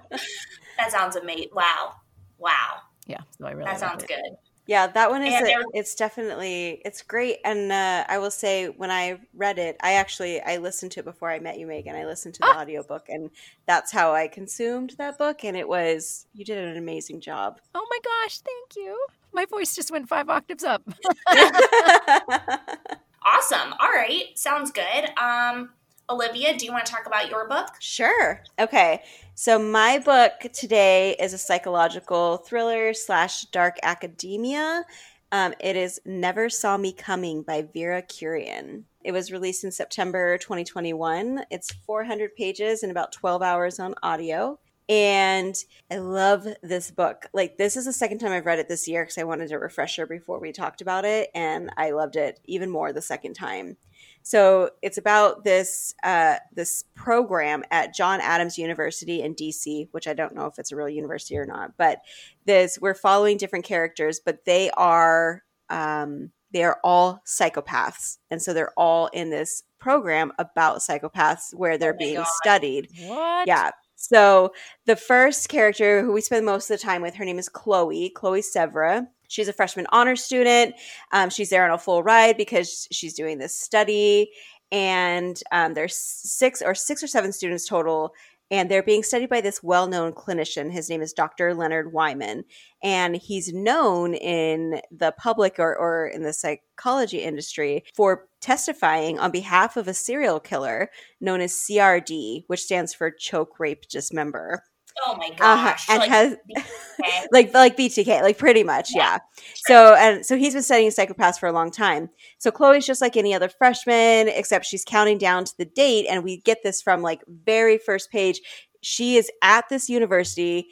[0.89, 1.49] sounds amazing.
[1.53, 1.95] Wow.
[2.37, 2.81] Wow.
[3.07, 4.07] Yeah, so I really That sounds it.
[4.07, 4.37] good.
[4.67, 5.33] Yeah, that one is.
[5.33, 9.93] A, it's definitely it's great, and uh, I will say when I read it, I
[9.93, 11.95] actually I listened to it before I met you, Megan.
[11.95, 12.61] I listened to the Ah.
[12.61, 13.29] audiobook, and
[13.67, 15.43] that's how I consumed that book.
[15.43, 17.59] And it was you did an amazing job.
[17.75, 18.97] Oh my gosh, thank you.
[19.33, 20.81] My voice just went five octaves up.
[23.27, 23.73] Awesome.
[23.79, 24.25] All right.
[24.37, 25.09] Sounds good.
[25.17, 25.71] Um,
[26.09, 27.69] Olivia, do you want to talk about your book?
[27.79, 28.41] Sure.
[28.59, 29.01] Okay.
[29.33, 34.85] So my book today is a psychological thriller slash dark academia.
[35.31, 38.83] Um, it is Never Saw Me Coming by Vera Kurian.
[39.03, 41.45] It was released in September 2021.
[41.49, 44.59] It's 400 pages and about 12 hours on audio.
[44.87, 45.55] And
[45.89, 47.25] I love this book.
[47.33, 49.57] Like, this is the second time I've read it this year because I wanted a
[49.57, 51.31] refresher before we talked about it.
[51.33, 53.77] And I loved it even more the second time.
[54.25, 60.15] So it's about this uh, this program at John Adams University in DC, which I
[60.15, 61.73] don't know if it's a real university or not.
[61.77, 61.99] But
[62.45, 68.51] this we're following different characters, but they are um, they are all psychopaths, and so
[68.51, 72.27] they're all in this program about psychopaths where they're oh being God.
[72.41, 72.89] studied.
[73.03, 73.47] What?
[73.47, 73.69] Yeah.
[73.95, 74.53] So
[74.87, 78.09] the first character who we spend most of the time with, her name is Chloe,
[78.09, 79.07] Chloe Sevre.
[79.27, 80.75] She's a freshman honor student.
[81.11, 84.31] Um, she's there on a full ride because she's doing this study.
[84.71, 88.13] And um, there's six or six or seven students total.
[88.51, 90.71] And they're being studied by this well known clinician.
[90.71, 91.55] His name is Dr.
[91.55, 92.43] Leonard Wyman.
[92.83, 99.31] And he's known in the public or, or in the psychology industry for testifying on
[99.31, 104.63] behalf of a serial killer known as CRD, which stands for choke, rape, dismember.
[105.05, 105.89] Oh my uh-huh, gosh!
[105.89, 106.37] Uh, and like has
[107.31, 109.13] like like BTK, like pretty much, yeah.
[109.13, 109.17] yeah.
[109.55, 112.09] So and so he's been studying psychopaths for a long time.
[112.37, 116.23] So Chloe's just like any other freshman, except she's counting down to the date, and
[116.23, 118.39] we get this from like very first page.
[118.81, 120.67] She is at this university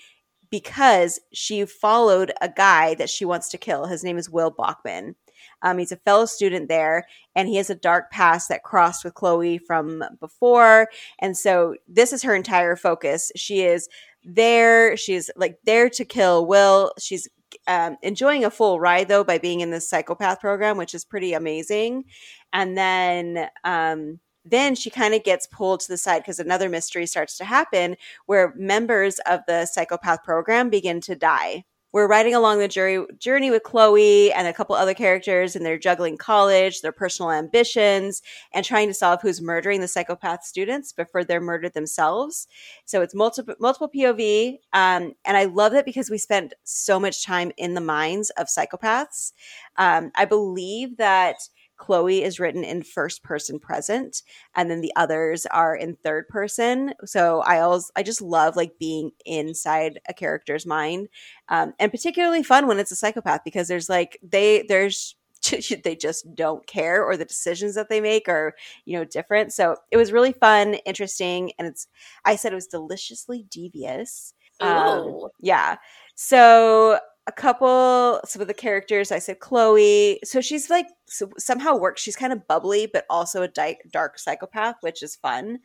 [0.50, 3.88] because she followed a guy that she wants to kill.
[3.88, 5.16] His name is Will Bachman.
[5.64, 9.16] Um, he's a fellow student there, and he has a dark past that crossed with
[9.16, 10.90] Chloe from before.
[11.20, 13.32] And so this is her entire focus.
[13.36, 13.90] She is
[14.24, 14.96] there.
[14.98, 16.92] She's like there to kill Will.
[17.00, 17.28] She's
[17.68, 21.34] um, enjoying a full ride though by being in this psychopath program, which is pretty
[21.34, 22.06] amazing.
[22.52, 27.06] And then, um, then she kind of gets pulled to the side because another mystery
[27.06, 27.96] starts to happen
[28.26, 31.64] where members of the psychopath program begin to die
[31.94, 35.78] we're riding along the jury, journey with Chloe and a couple other characters, and they're
[35.78, 38.22] juggling college, their personal ambitions,
[38.52, 42.48] and trying to solve who's murdering the psychopath students before they're murdered themselves.
[42.86, 47.24] So it's multiple multiple POV, um, and I love it because we spent so much
[47.24, 49.34] time in the minds of psychopaths.
[49.78, 51.36] Um, I believe that
[51.78, 54.22] Chloe is written in first person present
[54.56, 56.94] and then the others are in third person.
[57.06, 61.10] So I always I just love like being inside a character's mind.
[61.50, 65.16] Um, and particularly fun when it's a psychopath because there's like they there's
[65.84, 68.54] they just don't care or the decisions that they make are
[68.86, 71.88] you know different so it was really fun interesting and it's
[72.24, 75.76] i said it was deliciously devious um, yeah
[76.16, 76.98] so
[77.28, 82.02] a couple some of the characters i said chloe so she's like so somehow works
[82.02, 85.60] she's kind of bubbly but also a di- dark psychopath which is fun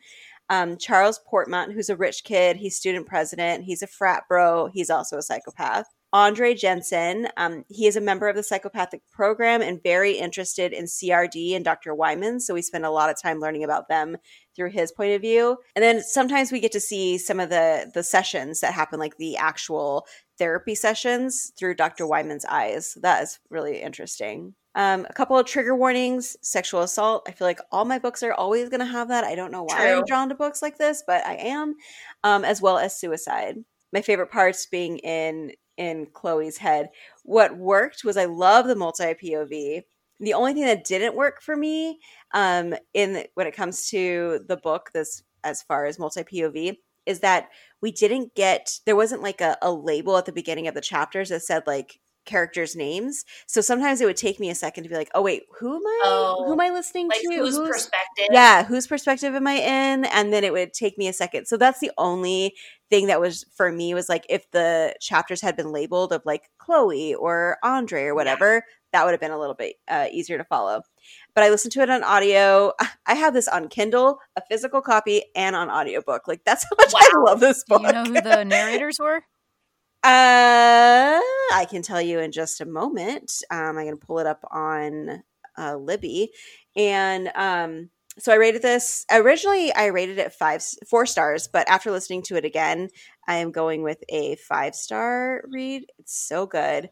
[0.49, 4.89] um, charles portmont who's a rich kid he's student president he's a frat bro he's
[4.89, 7.27] also a psychopath Andre Jensen.
[7.37, 11.63] Um, he is a member of the psychopathic program and very interested in CRD and
[11.63, 11.93] Dr.
[11.93, 12.39] Wyman.
[12.39, 14.17] So we spend a lot of time learning about them
[14.55, 15.57] through his point of view.
[15.75, 19.17] And then sometimes we get to see some of the the sessions that happen, like
[19.17, 20.07] the actual
[20.39, 22.07] therapy sessions through Dr.
[22.07, 22.97] Wyman's eyes.
[23.01, 24.55] That is really interesting.
[24.75, 27.25] Um, a couple of trigger warnings sexual assault.
[27.27, 29.23] I feel like all my books are always going to have that.
[29.23, 29.97] I don't know why True.
[29.97, 31.75] I'm drawn to books like this, but I am,
[32.23, 33.57] um, as well as suicide.
[33.91, 36.89] My favorite parts being in in Chloe's head.
[37.23, 39.83] What worked was I love the multi POV.
[40.19, 41.99] The only thing that didn't work for me
[42.33, 46.77] um, in the, when it comes to the book, this as far as multi POV,
[47.05, 47.49] is that
[47.81, 51.29] we didn't get there wasn't like a, a label at the beginning of the chapters
[51.29, 53.25] that said like characters' names.
[53.47, 55.85] So sometimes it would take me a second to be like, oh wait, who am
[55.85, 56.01] I?
[56.05, 57.27] Oh, who am oh, I listening like to?
[57.29, 58.27] Whose, whose perspective?
[58.31, 60.05] Yeah, whose perspective am I in?
[60.05, 61.47] And then it would take me a second.
[61.47, 62.55] So that's the only
[62.89, 66.49] thing that was for me was like if the chapters had been labeled of like
[66.59, 68.61] Chloe or Andre or whatever, yeah.
[68.91, 70.81] That would have been a little bit uh, easier to follow.
[71.35, 72.73] But I listened to it on audio.
[73.05, 76.27] I have this on Kindle, a physical copy, and on audiobook.
[76.27, 76.99] Like that's how much wow.
[77.01, 77.81] I love this book.
[77.81, 79.21] Do you know who the narrators were?
[80.01, 81.19] Uh,
[81.51, 83.31] I can tell you in just a moment.
[83.51, 85.23] Um, I'm going to pull it up on
[85.57, 86.31] uh, Libby,
[86.75, 89.73] and um, so I rated this originally.
[89.73, 92.89] I rated it five, four stars, but after listening to it again,
[93.27, 95.85] I am going with a five star read.
[95.97, 96.89] It's so good.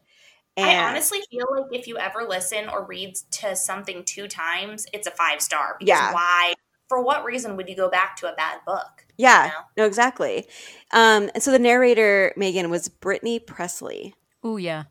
[0.58, 4.86] And I honestly feel like if you ever listen or read to something two times,
[4.92, 5.76] it's a five star.
[5.78, 6.12] Because yeah.
[6.12, 6.54] Why?
[6.88, 9.06] For what reason would you go back to a bad book?
[9.16, 9.44] Yeah.
[9.44, 9.58] You know?
[9.78, 10.46] No, exactly.
[10.92, 14.14] Um, and so the narrator Megan was Brittany Pressley.
[14.42, 14.84] Oh yeah,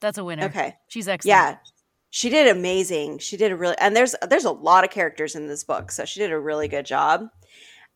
[0.00, 0.44] that's a winner.
[0.44, 1.36] Okay, she's excellent.
[1.36, 1.56] Yeah,
[2.10, 3.18] she did amazing.
[3.18, 6.04] She did a really and there's there's a lot of characters in this book, so
[6.04, 7.28] she did a really good job.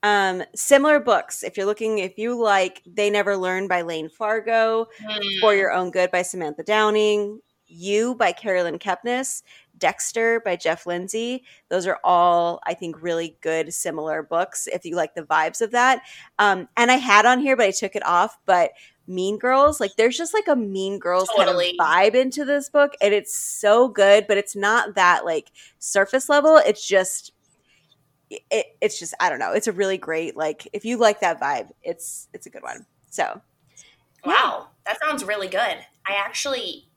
[0.04, 4.86] Um, similar books, if you're looking, if you like They Never Learn by Layne Fargo,
[5.02, 5.40] mm.
[5.40, 9.42] For Your Own Good by Samantha Downing, You by Caroline Kepnes,
[9.78, 11.44] Dexter by Jeff Lindsay.
[11.70, 15.70] Those are all, I think, really good, similar books if you like the vibes of
[15.70, 16.02] that.
[16.38, 18.38] Um, and I had on here, but I took it off.
[18.44, 18.72] But
[19.06, 21.76] Mean Girls, like there's just like a Mean Girls totally.
[21.78, 25.50] kind of vibe into this book, and it's so good, but it's not that like
[25.78, 26.58] surface level.
[26.58, 27.32] It's just
[28.50, 29.52] it, it's just I don't know.
[29.52, 32.86] It's a really great like if you like that vibe, it's it's a good one.
[33.10, 33.40] So,
[34.24, 35.78] wow, that sounds really good.
[36.06, 36.88] I actually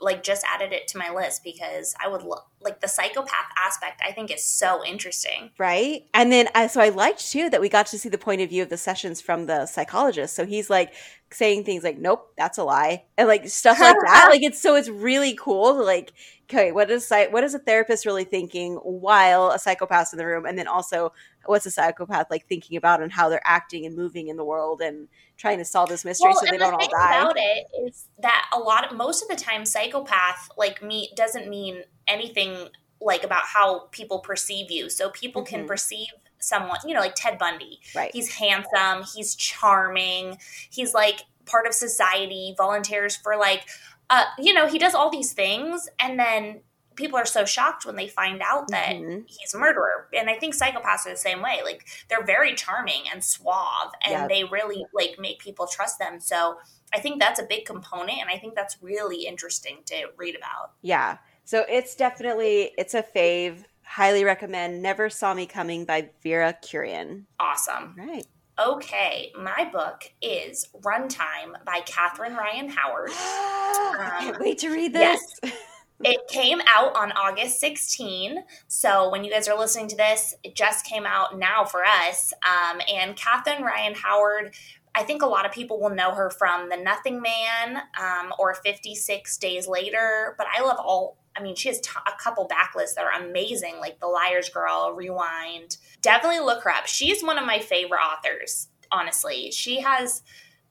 [0.00, 4.02] like just added it to my list because I would lo- like the psychopath aspect.
[4.04, 6.04] I think is so interesting, right?
[6.12, 8.50] And then I so I liked too that we got to see the point of
[8.50, 10.34] view of the sessions from the psychologist.
[10.34, 10.92] So he's like
[11.30, 14.28] saying things like, "Nope, that's a lie," and like stuff like that.
[14.30, 16.12] Like it's so it's really cool to like,
[16.50, 20.44] okay, what is what is a therapist really thinking while a psychopath's in the room,
[20.44, 21.12] and then also
[21.46, 24.80] what's a psychopath like thinking about and how they're acting and moving in the world
[24.80, 27.20] and trying to solve this mystery well, so they don't all die.
[27.20, 31.48] About it is that a lot of most of the time, psychopath like me doesn't
[31.48, 32.68] mean anything
[33.00, 34.88] like about how people perceive you.
[34.88, 35.56] So people mm-hmm.
[35.56, 37.80] can perceive someone, you know, like Ted Bundy.
[37.94, 38.10] Right.
[38.12, 40.38] He's handsome, he's charming,
[40.70, 43.66] he's like part of society, volunteers for like
[44.08, 46.60] uh, you know, he does all these things and then
[46.96, 49.20] people are so shocked when they find out that mm-hmm.
[49.26, 50.08] he's a murderer.
[50.18, 51.60] And I think psychopaths are the same way.
[51.62, 54.28] Like they're very charming and suave and yep.
[54.28, 56.20] they really like make people trust them.
[56.20, 56.56] So
[56.92, 60.72] I think that's a big component and I think that's really interesting to read about.
[60.82, 61.18] Yeah.
[61.46, 63.62] So it's definitely it's a fave.
[63.84, 67.22] Highly recommend Never Saw Me Coming by Vera Kurian.
[67.38, 67.94] Awesome.
[67.96, 68.26] Right.
[68.58, 73.10] Okay, my book is Runtime by Catherine Ryan Howard.
[73.10, 75.20] um, can't wait to read this.
[75.44, 75.52] Yes.
[76.04, 78.42] it came out on August 16.
[78.66, 82.32] So when you guys are listening to this, it just came out now for us.
[82.44, 84.52] Um, and Catherine Ryan Howard
[84.96, 88.54] I think a lot of people will know her from The Nothing Man um, or
[88.54, 91.18] 56 Days Later, but I love all.
[91.36, 94.94] I mean, she has t- a couple backlists that are amazing, like The Liar's Girl,
[94.96, 95.76] Rewind.
[96.02, 96.86] Definitely look her up.
[96.86, 99.50] She's one of my favorite authors, honestly.
[99.50, 100.22] She has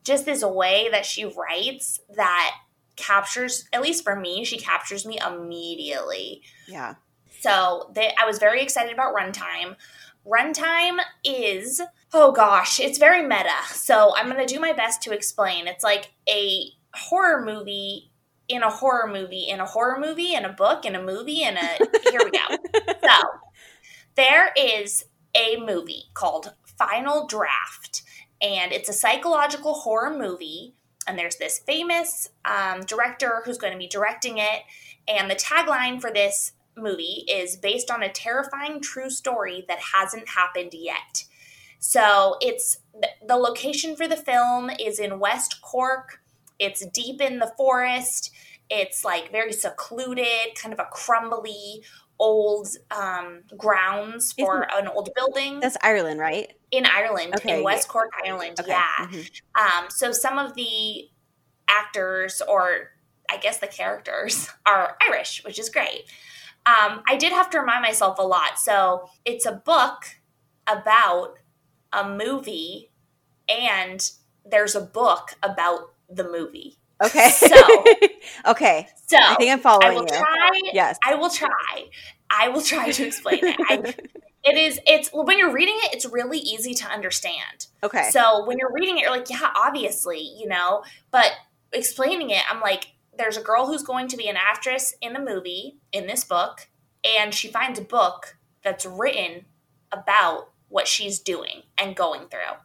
[0.03, 2.55] just this way that she writes that
[2.95, 6.41] captures, at least for me, she captures me immediately.
[6.67, 6.95] Yeah.
[7.41, 9.75] So they, I was very excited about Runtime.
[10.25, 11.81] Runtime is
[12.15, 13.51] oh gosh, it's very meta.
[13.67, 15.67] So I'm going to do my best to explain.
[15.67, 18.11] It's like a horror movie
[18.47, 21.57] in a horror movie in a horror movie in a book in a movie in
[21.57, 21.67] a
[22.09, 22.55] here we go.
[23.03, 23.23] So
[24.15, 28.03] there is a movie called Final Draft
[28.41, 30.75] and it's a psychological horror movie
[31.07, 34.61] and there's this famous um, director who's going to be directing it
[35.07, 40.27] and the tagline for this movie is based on a terrifying true story that hasn't
[40.29, 41.25] happened yet
[41.85, 42.77] so it's
[43.25, 46.19] the location for the film is in West Cork.
[46.59, 48.31] It's deep in the forest.
[48.69, 51.83] It's like very secluded, kind of a crumbly
[52.17, 55.59] old um, grounds for Isn't, an old building.
[55.59, 56.53] That's Ireland, right?
[56.71, 57.57] In Ireland, okay.
[57.57, 58.59] in West Cork, Ireland.
[58.59, 58.71] Okay.
[58.71, 58.83] Yeah.
[58.99, 59.83] Mm-hmm.
[59.83, 61.09] Um, so some of the
[61.67, 62.91] actors, or
[63.29, 66.05] I guess the characters, are Irish, which is great.
[66.65, 68.57] Um, I did have to remind myself a lot.
[68.57, 70.05] So it's a book
[70.67, 71.35] about
[71.93, 72.89] a movie
[73.47, 74.09] and
[74.43, 76.77] there's a book about the movie.
[77.03, 77.29] Okay.
[77.29, 77.55] So
[78.47, 78.87] okay.
[79.07, 80.17] So I think I'm following I will you.
[80.17, 80.97] Try, yes.
[81.03, 81.89] I will try.
[82.29, 83.55] I will try to explain it.
[83.69, 83.93] I,
[84.43, 84.79] it is.
[84.87, 87.67] It's when you're reading it, it's really easy to understand.
[87.83, 88.09] Okay.
[88.11, 90.83] So when you're reading it, you're like, yeah, obviously, you know.
[91.11, 91.31] But
[91.73, 95.23] explaining it, I'm like, there's a girl who's going to be an actress in a
[95.23, 96.67] movie in this book,
[97.03, 99.45] and she finds a book that's written
[99.91, 102.57] about what she's doing and going through.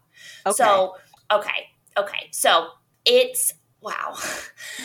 [0.46, 0.54] Okay.
[0.54, 0.96] So,
[1.30, 2.28] okay, okay.
[2.32, 2.68] So
[3.04, 4.16] it's wow.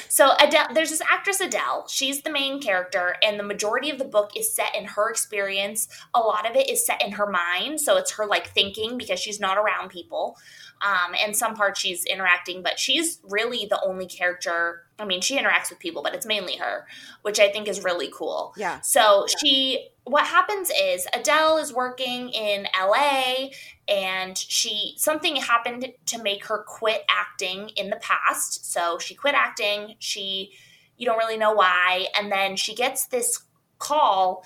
[0.08, 1.88] So Adele, there's this actress Adele.
[1.90, 5.90] She's the main character, and the majority of the book is set in her experience.
[6.14, 9.20] A lot of it is set in her mind, so it's her like thinking because
[9.20, 10.38] she's not around people.
[10.82, 14.84] Um, and some parts she's interacting, but she's really the only character.
[14.98, 16.86] I mean, she interacts with people, but it's mainly her,
[17.22, 18.54] which I think is really cool.
[18.56, 18.80] Yeah.
[18.82, 19.36] So yeah.
[19.38, 23.50] she, what happens is Adele is working in LA
[23.88, 28.72] and she, something happened to make her quit acting in the past.
[28.72, 29.96] So she quit acting.
[30.00, 30.54] She,
[30.98, 32.08] you don't really know why.
[32.18, 33.44] And then she gets this
[33.80, 34.46] call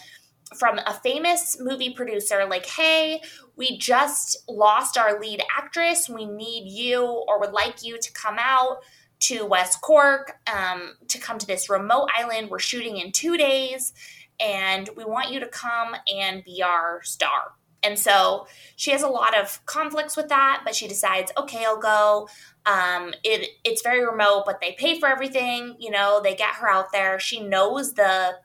[0.57, 3.21] from a famous movie producer like, hey,
[3.55, 6.09] we just lost our lead actress.
[6.09, 8.79] We need you or would like you to come out
[9.21, 12.49] to West Cork um, to come to this remote island.
[12.49, 13.93] We're shooting in two days,
[14.39, 17.53] and we want you to come and be our star.
[17.81, 21.79] And so she has a lot of conflicts with that, but she decides, okay, I'll
[21.79, 22.27] go.
[22.65, 25.75] Um, it it's very remote, but they pay for everything.
[25.79, 27.19] You know, they get her out there.
[27.19, 28.35] She knows the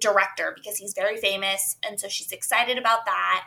[0.00, 3.44] director because he's very famous, and so she's excited about that.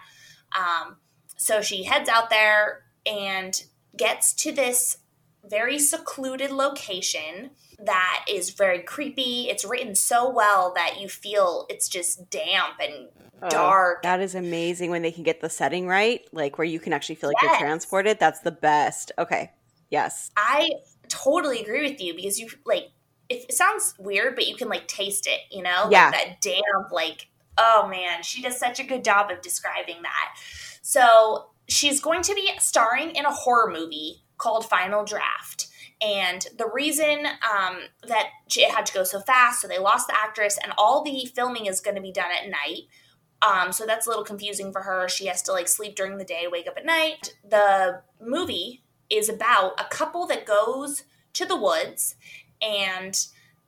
[0.57, 0.97] Um,
[1.37, 3.63] so she heads out there and
[3.95, 4.97] gets to this
[5.49, 9.49] very secluded location that is very creepy.
[9.49, 13.09] It's written so well that you feel it's just damp and
[13.41, 14.01] oh, dark.
[14.03, 17.15] That is amazing when they can get the setting right, like where you can actually
[17.15, 17.59] feel like yes.
[17.59, 18.19] you're transported.
[18.19, 19.11] That's the best.
[19.19, 19.51] Okay.
[19.89, 20.31] Yes.
[20.35, 20.69] I
[21.07, 22.89] totally agree with you because you like
[23.29, 25.89] it sounds weird, but you can like taste it, you know?
[25.91, 26.05] Yeah.
[26.05, 27.27] Like that damp, like,
[27.57, 30.35] oh man, she does such a good job of describing that.
[30.81, 35.67] So she's going to be starring in a horror movie called Final Draft.
[36.01, 40.15] And the reason um, that it had to go so fast, so they lost the
[40.15, 42.83] actress, and all the filming is going to be done at night.
[43.41, 45.07] Um, so that's a little confusing for her.
[45.09, 47.35] She has to like sleep during the day, wake up at night.
[47.47, 52.15] The movie is about a couple that goes to the woods
[52.61, 53.15] and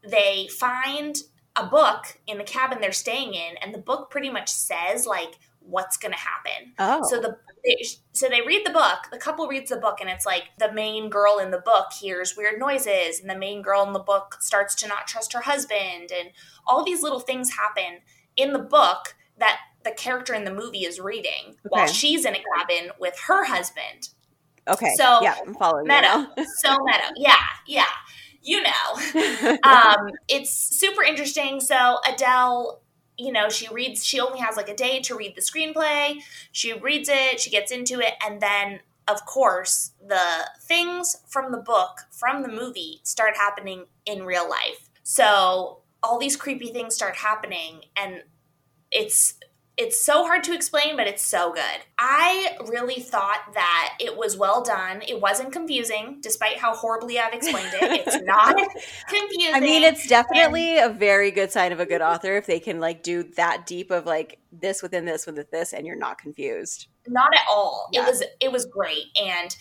[0.04, 1.18] they find
[1.56, 5.38] a book in the cabin they're staying in, and the book pretty much says like
[5.60, 6.74] what's going to happen.
[6.80, 7.84] Oh, so the they,
[8.14, 9.08] so they read the book.
[9.12, 12.36] The couple reads the book, and it's like the main girl in the book hears
[12.36, 16.12] weird noises, and the main girl in the book starts to not trust her husband,
[16.12, 16.32] and
[16.66, 18.00] all these little things happen
[18.36, 21.58] in the book that the character in the movie is reading okay.
[21.70, 24.10] while she's in a cabin with her husband.
[24.68, 24.94] Okay.
[24.96, 26.30] So yeah, I'm following meta.
[26.62, 27.12] so meta.
[27.18, 27.36] Yeah,
[27.68, 27.86] yeah.
[28.42, 31.60] You know, um, it's super interesting.
[31.60, 32.82] So Adele
[33.20, 36.20] you know, she reads, she only has like a day to read the screenplay.
[36.52, 41.58] She reads it, she gets into it, and then, of course, the things from the
[41.58, 44.90] book, from the movie, start happening in real life.
[45.04, 48.24] So all these creepy things start happening, and
[48.92, 49.34] it's
[49.80, 51.64] it's so hard to explain, but it's so good.
[51.98, 55.02] I really thought that it was well done.
[55.08, 58.06] It wasn't confusing, despite how horribly I've explained it.
[58.06, 58.58] It's not
[59.08, 59.54] confusing.
[59.54, 62.60] I mean, it's definitely and, a very good sign of a good author if they
[62.60, 66.18] can like do that deep of like this within this within this, and you're not
[66.18, 66.88] confused.
[67.08, 67.88] Not at all.
[67.94, 68.04] Yeah.
[68.04, 69.56] It was it was great, and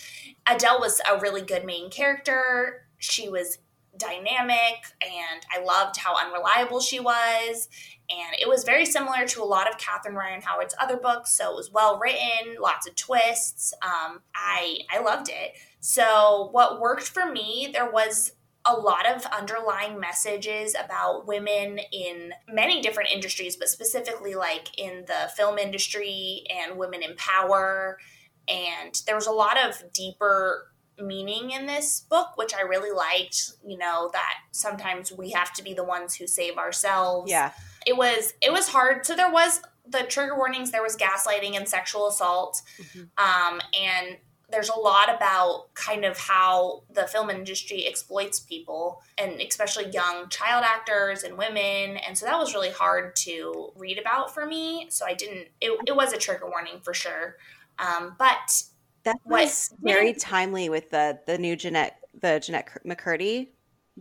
[0.49, 2.89] Adele was a really good main character.
[2.99, 3.59] She was
[3.99, 7.69] dynamic and I loved how unreliable she was
[8.11, 11.31] and it was very similar to a lot of Catherine Ryan Howard's other books.
[11.33, 13.75] So it was well written, lots of twists.
[13.83, 15.53] Um, I I loved it.
[15.81, 18.33] So what worked for me, there was
[18.65, 25.05] a lot of underlying messages about women in many different industries, but specifically like in
[25.07, 27.99] the film industry and women in power.
[28.47, 33.53] And there was a lot of deeper meaning in this book, which I really liked.
[33.67, 37.31] You know, that sometimes we have to be the ones who save ourselves.
[37.31, 37.53] Yeah
[37.89, 39.07] it was it was hard.
[39.07, 40.71] So there was the trigger warnings.
[40.71, 43.01] There was gaslighting and sexual assault, mm-hmm.
[43.17, 44.19] um, and
[44.51, 50.29] there's a lot about kind of how the film industry exploits people and especially young
[50.31, 54.87] child actors and women and so that was really hard to read about for me
[54.89, 57.37] so i didn't it, it was a trigger warning for sure
[57.79, 58.63] um, but
[59.09, 63.49] that was very timely with the the new Jennette the Jennette McCurdy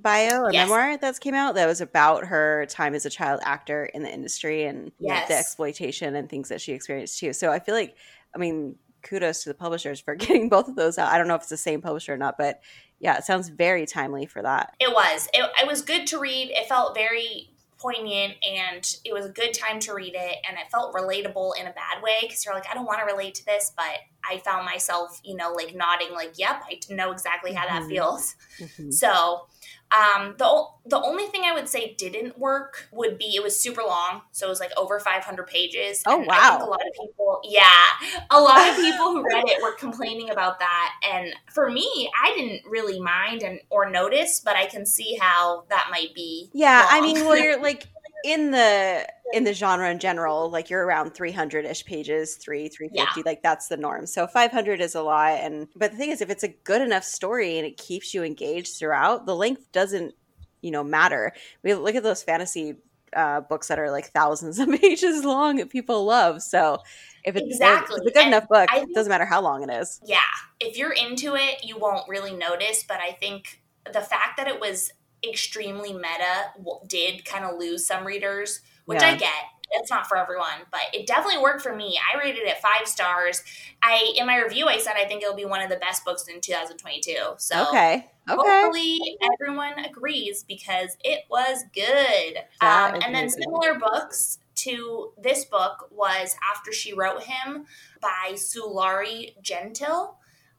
[0.02, 0.68] bio or yes.
[0.68, 4.14] memoir that's came out that was about her time as a child actor in the
[4.14, 5.28] industry and yes.
[5.28, 7.34] the exploitation and things that she experienced too.
[7.34, 7.96] So I feel like,
[8.36, 11.12] I mean, kudos to the publishers for getting both of those out.
[11.12, 12.62] I don't know if it's the same publisher or not, but
[13.00, 14.74] yeah, it sounds very timely for that.
[14.80, 15.28] It was.
[15.34, 16.50] It, it was good to read.
[16.52, 20.70] It felt very poignant and it was a good time to read it and it
[20.72, 23.46] felt relatable in a bad way because you're like i don't want to relate to
[23.46, 24.00] this but
[24.30, 27.90] i found myself you know like nodding like yep i know exactly how that mm-hmm.
[27.90, 28.90] feels mm-hmm.
[28.90, 29.48] so
[29.92, 33.82] um, the the only thing I would say didn't work would be it was super
[33.82, 36.04] long, so it was like over 500 pages.
[36.06, 36.26] Oh wow!
[36.30, 37.88] I think a lot of people, yeah,
[38.30, 40.94] a lot of people who read it were complaining about that.
[41.14, 45.64] And for me, I didn't really mind and or notice, but I can see how
[45.70, 46.50] that might be.
[46.54, 46.88] Yeah, long.
[46.92, 47.88] I mean, well, you're like
[48.26, 53.20] in the in the genre in general, like you're around 300 ish pages, three, 350,
[53.20, 53.24] yeah.
[53.26, 54.06] like that's the norm.
[54.06, 55.40] So 500 is a lot.
[55.40, 58.24] And, but the thing is, if it's a good enough story and it keeps you
[58.24, 60.14] engaged throughout, the length doesn't,
[60.62, 61.34] you know, matter.
[61.64, 62.76] We look at those fantasy
[63.16, 66.42] uh, books that are like thousands of pages long that people love.
[66.42, 66.80] So
[67.24, 67.98] if it's, exactly.
[67.98, 70.00] it's a good and enough book, think, it doesn't matter how long it is.
[70.06, 70.20] Yeah.
[70.60, 72.84] If you're into it, you won't really notice.
[72.88, 73.62] But I think
[73.92, 74.92] the fact that it was
[75.28, 76.52] extremely meta
[76.88, 79.10] did kind of lose some readers, which yeah.
[79.10, 79.34] I get.
[79.70, 82.00] It's not for everyone, but it definitely worked for me.
[82.00, 83.44] I rated it five stars.
[83.84, 86.26] I in my review I said I think it'll be one of the best books
[86.28, 87.16] in 2022.
[87.38, 88.06] So okay, okay.
[88.28, 92.38] hopefully everyone agrees because it was good.
[92.62, 97.66] Um, and then similar books to this book was After She Wrote Him
[98.02, 100.16] by Sulari Gentill,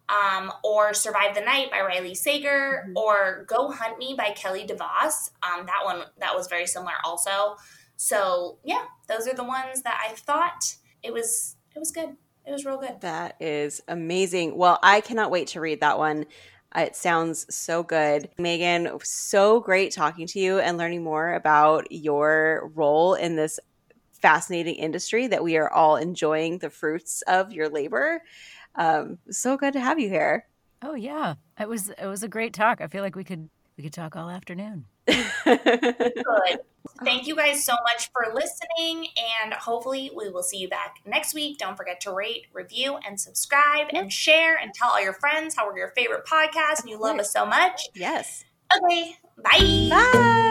[0.08, 2.96] um, or Survive the Night by Riley Sager, mm-hmm.
[2.96, 5.30] or Go Hunt Me by Kelly DeVos.
[5.42, 7.56] Um, that one that was very similar also.
[7.98, 12.16] So yeah, those are the ones that I thought it was it was good.
[12.46, 13.00] It was real good.
[13.02, 14.56] That is amazing.
[14.56, 16.24] Well, I cannot wait to read that one.
[16.74, 18.30] It sounds so good.
[18.38, 23.58] Megan, so great talking to you and learning more about your role in this
[24.12, 28.22] fascinating industry that we are all enjoying the fruits of your labor.
[28.76, 30.46] Um, so good to have you here.
[30.82, 32.80] Oh yeah, it was it was a great talk.
[32.80, 34.84] I feel like we could we could talk all afternoon.
[35.06, 36.60] good.
[37.04, 39.08] Thank you guys so much for listening,
[39.42, 41.58] and hopefully we will see you back next week.
[41.58, 45.66] Don't forget to rate, review, and subscribe, and share, and tell all your friends how
[45.66, 47.82] we're your favorite podcast, and you love us so much.
[47.94, 48.44] Yes.
[48.84, 49.16] Okay.
[49.42, 49.88] Bye.
[49.90, 50.44] Bye.